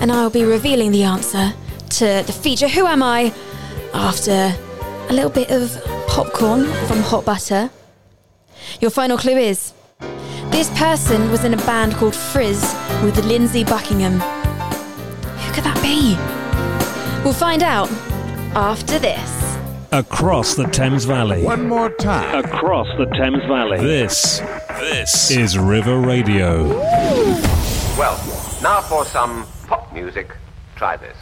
and 0.00 0.12
I'll 0.12 0.30
be 0.30 0.44
revealing 0.44 0.92
the 0.92 1.02
answer 1.02 1.52
to 1.90 2.22
the 2.26 2.32
feature 2.32 2.68
Who 2.68 2.86
Am 2.86 3.02
I 3.02 3.32
after 3.92 4.54
a 5.08 5.12
little 5.12 5.30
bit 5.30 5.50
of 5.50 5.76
popcorn 6.06 6.64
from 6.86 7.00
Hot 7.00 7.24
Butter. 7.24 7.70
Your 8.80 8.90
final 8.90 9.18
clue 9.18 9.36
is 9.36 9.72
this 10.50 10.70
person 10.78 11.30
was 11.30 11.44
in 11.44 11.54
a 11.54 11.58
band 11.58 11.94
called 11.94 12.14
Fritz 12.14 12.62
with 13.02 13.24
Lindsey 13.24 13.64
Buckingham. 13.64 14.20
Who 14.20 15.52
could 15.52 15.64
that 15.64 15.78
be? 15.82 16.16
We'll 17.24 17.34
find 17.34 17.62
out 17.62 17.88
after 18.54 18.98
this. 18.98 19.58
Across 19.92 20.56
the 20.56 20.64
Thames 20.64 21.04
Valley. 21.04 21.42
One 21.42 21.66
more 21.66 21.90
time. 21.90 22.44
Across 22.44 22.88
the 22.98 23.06
Thames 23.06 23.42
Valley. 23.44 23.78
This, 23.78 24.40
this 24.80 25.30
is 25.30 25.58
River 25.58 25.98
Radio. 26.00 26.68
Well, 27.96 28.16
now 28.62 28.82
for 28.82 29.04
some 29.04 29.46
pop 29.66 29.92
music. 29.92 30.34
Try 30.76 30.96
this. 30.96 31.16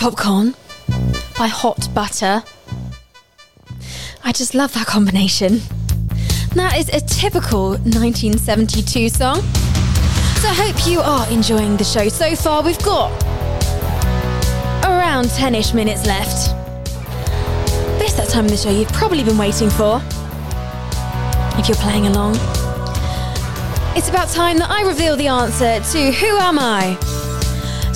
Popcorn 0.00 0.54
by 1.36 1.46
Hot 1.46 1.86
Butter. 1.94 2.42
I 4.24 4.32
just 4.32 4.54
love 4.54 4.72
that 4.72 4.86
combination. 4.86 5.60
That 6.54 6.78
is 6.78 6.88
a 6.88 7.02
typical 7.02 7.72
1972 7.72 9.10
song. 9.10 9.42
So 10.40 10.48
I 10.48 10.54
hope 10.56 10.86
you 10.86 11.00
are 11.00 11.30
enjoying 11.30 11.76
the 11.76 11.84
show 11.84 12.08
so 12.08 12.34
far. 12.34 12.62
We've 12.62 12.82
got 12.82 13.12
around 14.84 15.28
10 15.28 15.54
ish 15.54 15.74
minutes 15.74 16.06
left. 16.06 16.56
This 17.98 18.14
that 18.14 18.30
time 18.30 18.46
of 18.46 18.52
the 18.52 18.56
show 18.56 18.70
you've 18.70 18.88
probably 18.94 19.22
been 19.22 19.36
waiting 19.36 19.68
for. 19.68 20.00
If 21.58 21.68
you're 21.68 21.76
playing 21.76 22.06
along. 22.06 22.36
It's 23.94 24.08
about 24.08 24.30
time 24.30 24.56
that 24.60 24.70
I 24.70 24.80
reveal 24.80 25.14
the 25.16 25.26
answer 25.26 25.78
to 25.78 26.10
Who 26.10 26.38
Am 26.38 26.58
I? 26.58 27.09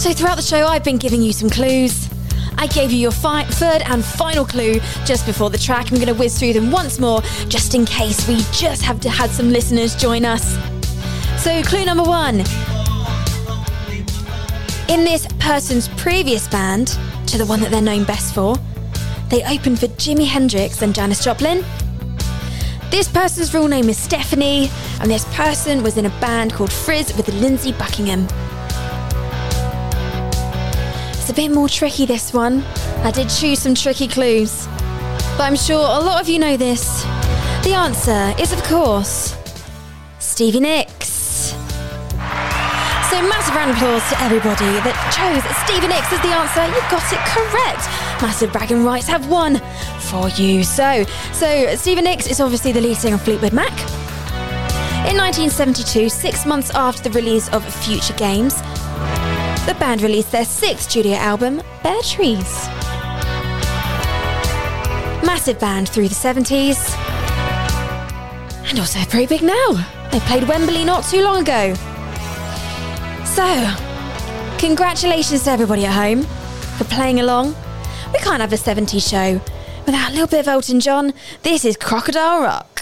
So 0.04 0.12
throughout 0.12 0.36
the 0.36 0.42
show, 0.42 0.66
I've 0.66 0.84
been 0.84 0.98
giving 0.98 1.22
you 1.22 1.32
some 1.32 1.48
clues. 1.48 2.10
I 2.58 2.66
gave 2.66 2.92
you 2.92 2.98
your 2.98 3.10
fi- 3.10 3.44
third 3.44 3.80
and 3.86 4.04
final 4.04 4.44
clue 4.44 4.74
just 5.06 5.24
before 5.24 5.48
the 5.48 5.56
track. 5.56 5.90
I'm 5.90 5.94
going 5.94 6.08
to 6.08 6.14
whiz 6.14 6.38
through 6.38 6.52
them 6.52 6.70
once 6.70 7.00
more, 7.00 7.22
just 7.48 7.74
in 7.74 7.86
case 7.86 8.28
we 8.28 8.36
just 8.52 8.82
have 8.82 9.00
to 9.00 9.08
had 9.08 9.30
some 9.30 9.48
listeners 9.48 9.96
join 9.96 10.26
us. 10.26 10.58
So, 11.42 11.62
clue 11.62 11.86
number 11.86 12.02
one. 12.02 12.40
In 14.90 15.06
this 15.06 15.26
person's 15.38 15.88
previous 15.96 16.48
band, 16.48 16.98
to 17.28 17.38
the 17.38 17.46
one 17.46 17.60
that 17.60 17.70
they're 17.70 17.80
known 17.80 18.04
best 18.04 18.34
for, 18.34 18.56
they 19.30 19.42
opened 19.44 19.80
for 19.80 19.86
Jimi 19.86 20.26
Hendrix 20.26 20.82
and 20.82 20.94
Janis 20.94 21.24
Joplin. 21.24 21.64
This 22.90 23.08
person's 23.08 23.54
real 23.54 23.68
name 23.68 23.88
is 23.88 23.96
Stephanie, 23.96 24.70
and 25.00 25.10
this 25.10 25.24
person 25.34 25.82
was 25.82 25.96
in 25.96 26.04
a 26.04 26.20
band 26.20 26.52
called 26.52 26.70
Fritz 26.70 27.16
with 27.16 27.26
Lindsey 27.28 27.72
Buckingham. 27.72 28.28
A 31.34 31.36
bit 31.36 31.50
more 31.50 31.68
tricky, 31.68 32.06
this 32.06 32.32
one. 32.32 32.62
I 33.02 33.10
did 33.10 33.28
choose 33.28 33.58
some 33.58 33.74
tricky 33.74 34.06
clues. 34.06 34.68
But 35.36 35.40
I'm 35.40 35.56
sure 35.56 35.80
a 35.80 35.98
lot 35.98 36.20
of 36.20 36.28
you 36.28 36.38
know 36.38 36.56
this. 36.56 37.02
The 37.64 37.74
answer 37.74 38.32
is, 38.40 38.52
of 38.52 38.62
course, 38.62 39.36
Stevie 40.20 40.60
Nicks. 40.60 41.56
So, 43.10 43.20
massive 43.20 43.56
round 43.56 43.72
of 43.72 43.76
applause 43.78 44.08
to 44.10 44.20
everybody 44.22 44.78
that 44.86 44.94
chose 45.10 45.42
Stevie 45.66 45.88
Nicks 45.88 46.12
as 46.12 46.22
the 46.22 46.28
answer. 46.28 46.66
You 46.70 46.80
got 46.88 47.02
it 47.12 47.18
correct. 47.26 48.22
Massive 48.22 48.52
bragging 48.52 48.84
rights 48.84 49.08
have 49.08 49.28
won 49.28 49.60
for 49.98 50.28
you. 50.40 50.62
So, 50.62 51.02
so 51.32 51.74
Stevie 51.74 52.02
Nicks 52.02 52.28
is 52.28 52.38
obviously 52.38 52.70
the 52.70 52.80
lead 52.80 52.96
singer 52.96 53.16
of 53.16 53.22
Fleetwood 53.22 53.52
Mac. 53.52 53.76
In 55.10 55.16
1972, 55.18 56.10
six 56.10 56.46
months 56.46 56.70
after 56.70 57.08
the 57.08 57.10
release 57.10 57.48
of 57.48 57.64
Future 57.84 58.14
Games, 58.14 58.54
the 59.66 59.74
band 59.74 60.02
released 60.02 60.30
their 60.30 60.44
sixth 60.44 60.90
studio 60.90 61.14
album, 61.14 61.62
Bare 61.82 62.02
Trees. 62.02 62.68
Massive 65.24 65.58
band 65.58 65.88
through 65.88 66.08
the 66.08 66.14
70s, 66.14 66.94
and 68.68 68.78
also 68.78 69.00
pretty 69.06 69.26
big 69.26 69.42
now. 69.42 69.72
They 70.12 70.20
played 70.20 70.46
Wembley 70.46 70.84
not 70.84 71.04
too 71.04 71.22
long 71.22 71.42
ago. 71.42 71.74
So, 73.24 73.74
congratulations 74.58 75.44
to 75.44 75.50
everybody 75.50 75.86
at 75.86 75.94
home 75.94 76.24
for 76.76 76.84
playing 76.84 77.20
along. 77.20 77.54
We 78.12 78.18
can't 78.18 78.40
have 78.40 78.52
a 78.52 78.56
70s 78.56 79.08
show 79.08 79.40
without 79.86 80.10
a 80.10 80.12
little 80.12 80.26
bit 80.26 80.40
of 80.40 80.48
Elton 80.48 80.80
John. 80.80 81.14
This 81.42 81.64
is 81.64 81.76
Crocodile 81.76 82.42
Rock. 82.42 82.73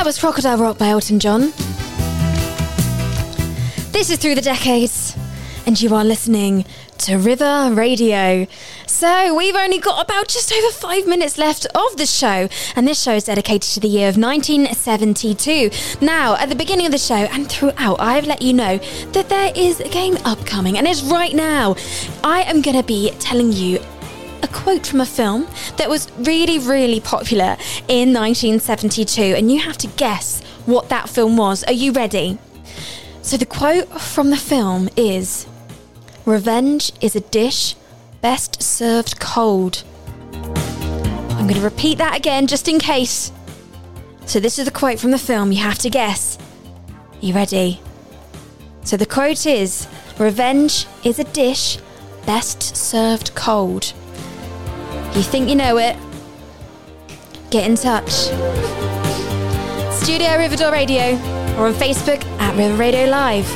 That 0.00 0.06
was 0.06 0.18
Crocodile 0.18 0.56
Rock 0.56 0.78
by 0.78 0.88
Elton 0.88 1.20
John. 1.20 1.52
This 3.92 4.08
is 4.08 4.16
Through 4.16 4.34
the 4.34 4.40
Decades, 4.40 5.14
and 5.66 5.78
you 5.78 5.94
are 5.94 6.06
listening 6.06 6.64
to 7.00 7.18
River 7.18 7.70
Radio. 7.74 8.46
So, 8.86 9.34
we've 9.36 9.54
only 9.54 9.78
got 9.78 10.02
about 10.02 10.28
just 10.28 10.54
over 10.54 10.72
five 10.72 11.06
minutes 11.06 11.36
left 11.36 11.66
of 11.74 11.98
the 11.98 12.06
show, 12.06 12.48
and 12.74 12.88
this 12.88 13.02
show 13.02 13.12
is 13.12 13.24
dedicated 13.24 13.70
to 13.72 13.80
the 13.80 13.88
year 13.88 14.08
of 14.08 14.16
1972. 14.16 15.70
Now, 16.00 16.34
at 16.36 16.48
the 16.48 16.54
beginning 16.54 16.86
of 16.86 16.92
the 16.92 16.98
show 16.98 17.14
and 17.14 17.46
throughout, 17.46 18.00
I've 18.00 18.26
let 18.26 18.40
you 18.40 18.54
know 18.54 18.78
that 19.12 19.28
there 19.28 19.52
is 19.54 19.80
a 19.80 19.88
game 19.90 20.16
upcoming, 20.24 20.78
and 20.78 20.88
it's 20.88 21.02
right 21.02 21.34
now. 21.34 21.76
I 22.24 22.40
am 22.44 22.62
going 22.62 22.78
to 22.78 22.82
be 22.82 23.10
telling 23.18 23.52
you 23.52 23.80
a 24.42 24.48
quote 24.48 24.86
from 24.86 25.00
a 25.00 25.06
film 25.06 25.46
that 25.76 25.88
was 25.88 26.10
really, 26.18 26.58
really 26.58 27.00
popular 27.00 27.56
in 27.88 28.12
1972, 28.12 29.22
and 29.22 29.50
you 29.50 29.60
have 29.60 29.78
to 29.78 29.86
guess 29.86 30.40
what 30.66 30.88
that 30.88 31.08
film 31.08 31.36
was. 31.36 31.64
Are 31.64 31.72
you 31.72 31.92
ready? 31.92 32.38
So, 33.22 33.36
the 33.36 33.46
quote 33.46 33.88
from 34.00 34.30
the 34.30 34.36
film 34.36 34.88
is 34.96 35.46
Revenge 36.24 36.92
is 37.00 37.14
a 37.16 37.20
dish 37.20 37.74
best 38.20 38.62
served 38.62 39.20
cold. 39.20 39.84
I'm 40.32 41.46
going 41.46 41.54
to 41.54 41.60
repeat 41.60 41.98
that 41.98 42.16
again 42.16 42.46
just 42.46 42.68
in 42.68 42.78
case. 42.78 43.32
So, 44.26 44.40
this 44.40 44.58
is 44.58 44.64
the 44.64 44.70
quote 44.70 44.98
from 44.98 45.10
the 45.10 45.18
film. 45.18 45.52
You 45.52 45.58
have 45.58 45.78
to 45.78 45.90
guess. 45.90 46.38
You 47.20 47.34
ready? 47.34 47.80
So, 48.84 48.96
the 48.96 49.06
quote 49.06 49.46
is 49.46 49.86
Revenge 50.18 50.86
is 51.04 51.18
a 51.18 51.24
dish 51.24 51.78
best 52.26 52.76
served 52.76 53.34
cold. 53.34 53.92
You 55.14 55.22
think 55.22 55.48
you 55.48 55.56
know 55.56 55.76
it? 55.76 55.96
Get 57.50 57.68
in 57.68 57.76
touch. 57.76 58.10
Studio 59.92 60.38
Riverdale 60.38 60.72
Radio 60.72 61.12
or 61.58 61.66
on 61.66 61.74
Facebook 61.74 62.24
at 62.40 62.56
River 62.56 62.76
Radio 62.76 63.06
Live. 63.06 63.46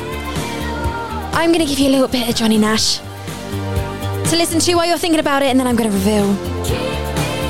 I'm 1.33 1.51
going 1.51 1.65
to 1.65 1.65
give 1.65 1.79
you 1.79 1.89
a 1.89 1.91
little 1.91 2.07
bit 2.07 2.29
of 2.29 2.35
Johnny 2.35 2.57
Nash 2.57 2.99
to 4.29 4.35
listen 4.35 4.59
to 4.59 4.75
while 4.75 4.85
you're 4.85 4.97
thinking 4.97 5.19
about 5.19 5.43
it, 5.43 5.47
and 5.47 5.59
then 5.59 5.67
I'm 5.67 5.75
going 5.75 5.89
to 5.89 5.95
reveal 5.95 6.27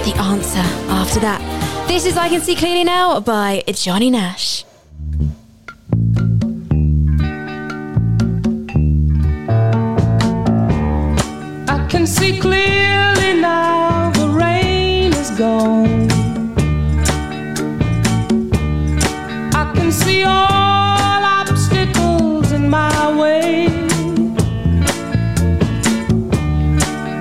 the 0.04 0.14
answer 0.18 0.60
after 0.92 1.20
that. 1.22 1.42
This 1.88 2.06
is 2.06 2.18
I 2.18 2.30
Can 2.30 2.42
See 2.42 2.56
Clearly 2.56 2.84
Now 2.84 3.20
by 3.20 3.64
Johnny 3.68 4.10
Nash. 4.10 4.66
I 11.68 11.88
can 11.90 12.06
see 12.06 12.40
clearly 12.40 13.42
now 13.42 13.95
gone. 15.38 16.10
I 19.54 19.72
can 19.76 19.92
see 19.92 20.24
all 20.24 21.24
obstacles 21.40 22.54
in 22.54 22.70
my 22.70 23.12
way. 23.20 23.68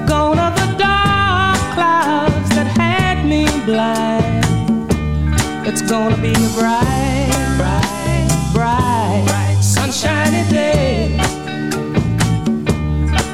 Gone 0.06 0.38
are 0.38 0.54
the 0.54 0.76
dark 0.78 1.58
clouds 1.74 2.48
that 2.50 2.68
had 2.78 3.24
me 3.26 3.46
blind. 3.64 4.44
It's 5.66 5.82
gonna 5.82 6.16
be 6.18 6.30
a 6.30 6.50
bright, 6.56 7.32
bright, 7.58 8.28
bright, 8.54 9.24
bright, 9.26 9.58
sunshiny 9.60 10.48
day. 10.50 11.18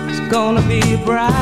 It's 0.09 0.21
gonna 0.33 0.63
be 0.63 0.95
a 0.95 0.99
bright, 1.05 1.40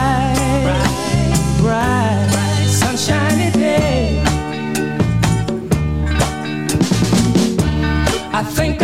I 8.39 8.45
think 8.45 8.78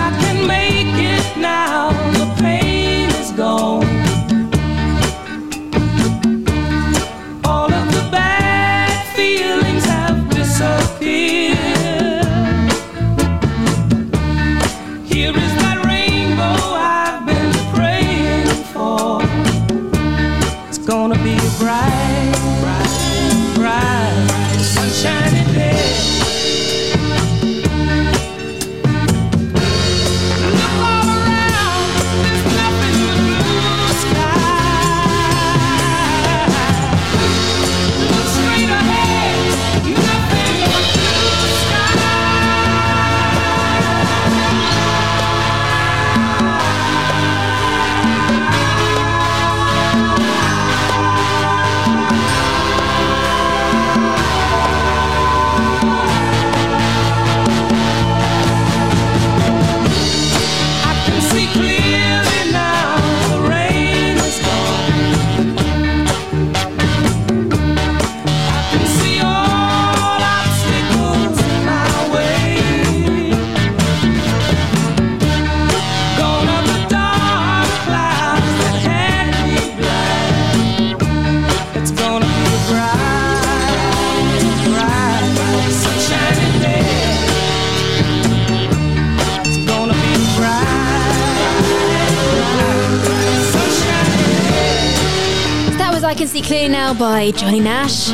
Can 96.24 96.30
See 96.30 96.40
Clearly 96.40 96.68
Now 96.70 96.94
by 96.94 97.32
Johnny 97.32 97.60
Nash. 97.60 98.08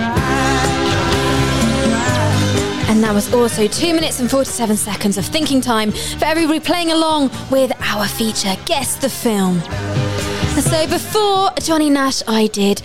And 2.88 3.04
that 3.04 3.14
was 3.14 3.32
also 3.32 3.68
2 3.68 3.94
minutes 3.94 4.18
and 4.18 4.28
47 4.28 4.76
seconds 4.76 5.16
of 5.16 5.24
thinking 5.24 5.60
time 5.60 5.92
for 5.92 6.24
everybody 6.24 6.58
playing 6.58 6.90
along 6.90 7.30
with 7.52 7.70
our 7.80 8.08
feature 8.08 8.56
Guess 8.64 8.96
the 8.96 9.08
Film. 9.08 9.60
So 10.60 10.88
before 10.88 11.50
Johnny 11.60 11.88
Nash, 11.88 12.20
I 12.26 12.48
did. 12.48 12.82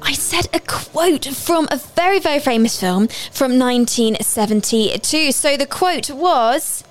I 0.00 0.12
said 0.12 0.46
a 0.54 0.60
quote 0.60 1.24
from 1.24 1.66
a 1.72 1.76
very, 1.76 2.20
very 2.20 2.38
famous 2.38 2.78
film 2.78 3.08
from 3.32 3.58
1972. 3.58 5.32
So 5.32 5.56
the 5.56 5.66
quote 5.66 6.10
was 6.10 6.84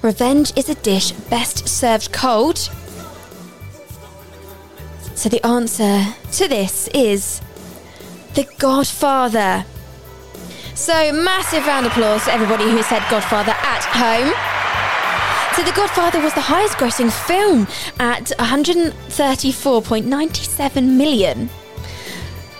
Revenge 0.00 0.56
is 0.56 0.70
a 0.70 0.76
dish 0.76 1.12
best 1.12 1.68
served 1.68 2.10
cold. 2.10 2.70
So 5.22 5.28
the 5.28 5.46
answer 5.46 6.04
to 6.32 6.48
this 6.48 6.88
is 6.88 7.40
The 8.34 8.44
Godfather. 8.58 9.64
So 10.74 11.12
massive 11.12 11.64
round 11.64 11.86
of 11.86 11.92
applause 11.92 12.24
to 12.24 12.32
everybody 12.32 12.64
who 12.64 12.82
said 12.82 13.08
Godfather 13.08 13.52
at 13.52 13.84
home. 13.84 14.32
So 15.54 15.62
The 15.62 15.70
Godfather 15.76 16.20
was 16.20 16.34
the 16.34 16.40
highest 16.40 16.76
grossing 16.76 17.12
film 17.12 17.68
at 18.00 18.32
134.97 18.40 20.96
million. 20.96 21.50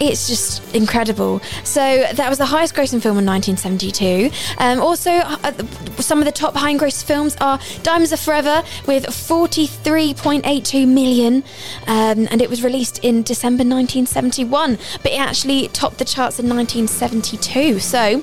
It's 0.04 0.26
just 0.26 0.74
incredible. 0.74 1.40
So 1.62 1.80
that 1.80 2.28
was 2.28 2.38
the 2.38 2.46
highest 2.46 2.74
grossing 2.74 3.00
film 3.00 3.18
in 3.18 3.24
1972. 3.24 4.30
Um, 4.58 4.80
also, 4.80 5.12
uh, 5.12 5.52
some 5.98 6.18
of 6.18 6.24
the 6.24 6.32
top 6.32 6.56
high 6.56 6.74
grossing 6.74 7.04
films 7.04 7.36
are 7.40 7.60
Diamonds 7.84 8.12
Are 8.12 8.16
Forever 8.16 8.64
with 8.88 9.06
43.82 9.06 10.88
million, 10.88 11.44
um, 11.86 12.26
and 12.32 12.42
it 12.42 12.50
was 12.50 12.64
released 12.64 12.98
in 13.04 13.22
December 13.22 13.62
1971. 13.62 14.76
But 15.04 15.12
it 15.12 15.20
actually 15.20 15.68
topped 15.68 15.98
the 15.98 16.04
charts 16.04 16.40
in 16.40 16.48
1972. 16.48 17.78
So 17.78 18.20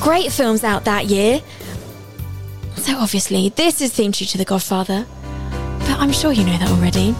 great 0.00 0.32
films 0.32 0.64
out 0.64 0.84
that 0.86 1.06
year. 1.06 1.40
So 2.78 2.96
obviously, 2.96 3.50
this 3.50 3.80
is 3.80 3.92
themed 3.92 4.28
to 4.28 4.38
The 4.38 4.44
Godfather, 4.44 5.06
but 5.78 6.00
I'm 6.00 6.10
sure 6.10 6.32
you 6.32 6.44
know 6.44 6.58
that 6.58 6.68
already. 6.68 7.14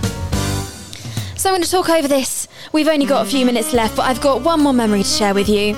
So 1.46 1.50
I'm 1.50 1.58
going 1.58 1.62
to 1.62 1.70
talk 1.70 1.88
over 1.90 2.08
this. 2.08 2.48
We've 2.72 2.88
only 2.88 3.06
got 3.06 3.24
a 3.24 3.30
few 3.30 3.46
minutes 3.46 3.72
left, 3.72 3.94
but 3.94 4.02
I've 4.02 4.20
got 4.20 4.42
one 4.42 4.60
more 4.60 4.72
memory 4.72 5.04
to 5.04 5.08
share 5.08 5.32
with 5.32 5.48
you. 5.48 5.76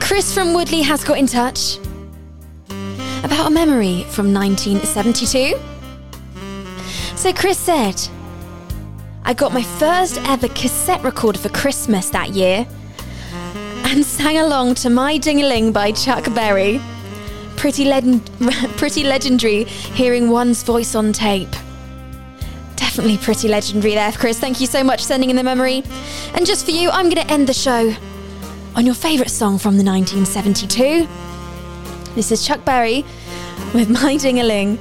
Chris 0.00 0.34
from 0.34 0.52
Woodley 0.52 0.82
has 0.82 1.04
got 1.04 1.16
in 1.16 1.28
touch. 1.28 1.78
about 3.22 3.46
a 3.46 3.50
memory 3.50 4.02
from 4.08 4.34
1972. 4.34 5.56
So 7.14 7.32
Chris 7.32 7.56
said, 7.56 7.94
I 9.22 9.32
got 9.32 9.52
my 9.52 9.62
first 9.62 10.18
ever 10.24 10.48
cassette 10.48 11.04
recorder 11.04 11.38
for 11.38 11.50
Christmas 11.50 12.10
that 12.10 12.30
year 12.30 12.66
and 13.84 14.04
sang 14.04 14.38
along 14.38 14.74
to 14.82 14.90
My 14.90 15.20
Dingaling 15.20 15.72
by 15.72 15.92
Chuck 15.92 16.24
Berry. 16.34 16.80
Pretty, 17.54 17.84
legend- 17.84 18.28
pretty 18.76 19.04
legendary 19.04 19.62
hearing 19.66 20.30
one's 20.30 20.64
voice 20.64 20.96
on 20.96 21.12
tape. 21.12 21.54
Definitely 22.92 23.16
pretty 23.24 23.48
legendary 23.48 23.94
there, 23.94 24.12
Chris. 24.12 24.38
Thank 24.38 24.60
you 24.60 24.66
so 24.66 24.84
much 24.84 25.00
for 25.00 25.06
sending 25.06 25.30
in 25.30 25.36
the 25.36 25.42
memory. 25.42 25.82
And 26.34 26.44
just 26.44 26.66
for 26.66 26.72
you, 26.72 26.90
I'm 26.90 27.08
going 27.08 27.26
to 27.26 27.32
end 27.32 27.46
the 27.46 27.54
show 27.54 27.94
on 28.76 28.84
your 28.84 28.94
favourite 28.94 29.30
song 29.30 29.56
from 29.56 29.78
the 29.78 29.82
1972. 29.82 31.08
This 32.14 32.30
is 32.30 32.46
Chuck 32.46 32.66
Berry 32.66 33.02
with 33.72 33.88
My 34.02 34.18
Ding 34.18 34.40
a 34.40 34.42
Ling. 34.42 34.78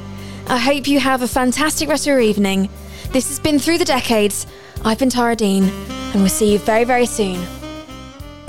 I 0.49 0.57
hope 0.57 0.89
you 0.89 0.99
have 0.99 1.21
a 1.21 1.27
fantastic 1.27 1.87
rest 1.87 2.03
of 2.03 2.07
your 2.07 2.19
evening. 2.19 2.67
This 3.13 3.29
has 3.29 3.39
been 3.39 3.57
Through 3.59 3.77
the 3.77 3.85
Decades. 3.85 4.45
I've 4.83 4.99
been 4.99 5.09
Tara 5.09 5.37
Deane, 5.37 5.69
and 6.11 6.15
we'll 6.15 6.27
see 6.27 6.51
you 6.51 6.59
very, 6.59 6.83
very 6.83 7.05
soon. 7.05 7.41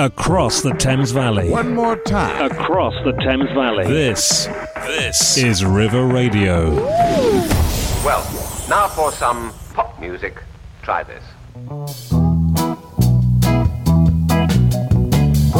Across 0.00 0.62
the 0.62 0.72
Thames 0.72 1.12
Valley. 1.12 1.50
One 1.50 1.72
more 1.72 1.98
time. 1.98 2.50
Across 2.50 2.94
the 3.04 3.12
Thames 3.12 3.48
Valley. 3.52 3.86
This, 3.86 4.46
this 4.74 5.38
is 5.38 5.64
River 5.64 6.04
Radio. 6.04 6.74
Well, 8.04 8.41
now 8.72 8.88
for 8.88 9.12
some 9.12 9.52
pop 9.74 10.00
music. 10.00 10.34
Try 10.80 11.02
this. 11.02 11.22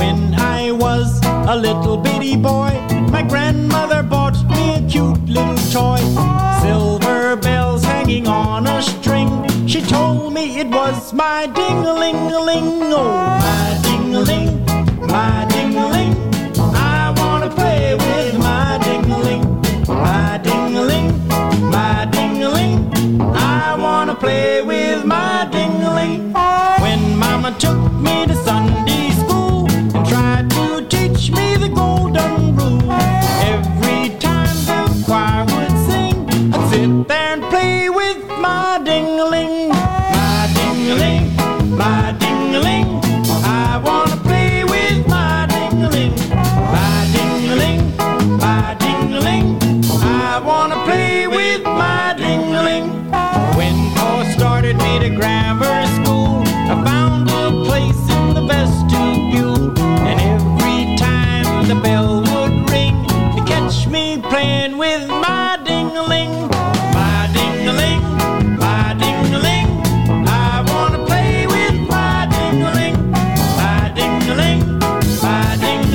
When 0.00 0.18
I 0.56 0.72
was 0.72 1.20
a 1.54 1.54
little 1.54 1.98
bitty 1.98 2.36
boy, 2.36 2.72
my 3.16 3.22
grandmother 3.32 4.02
bought 4.02 4.38
me 4.48 4.64
a 4.76 4.82
cute 4.88 5.22
little 5.28 5.62
toy. 5.76 6.00
Silver 6.62 7.36
bells 7.36 7.84
hanging 7.84 8.26
on 8.28 8.66
a 8.66 8.80
string. 8.80 9.30
She 9.66 9.82
told 9.82 10.32
me 10.32 10.44
it 10.60 10.68
was 10.68 11.12
my 11.12 11.40
ding-a-ling-a-ling, 11.48 12.94
oh 12.94 13.12
my 13.46 13.62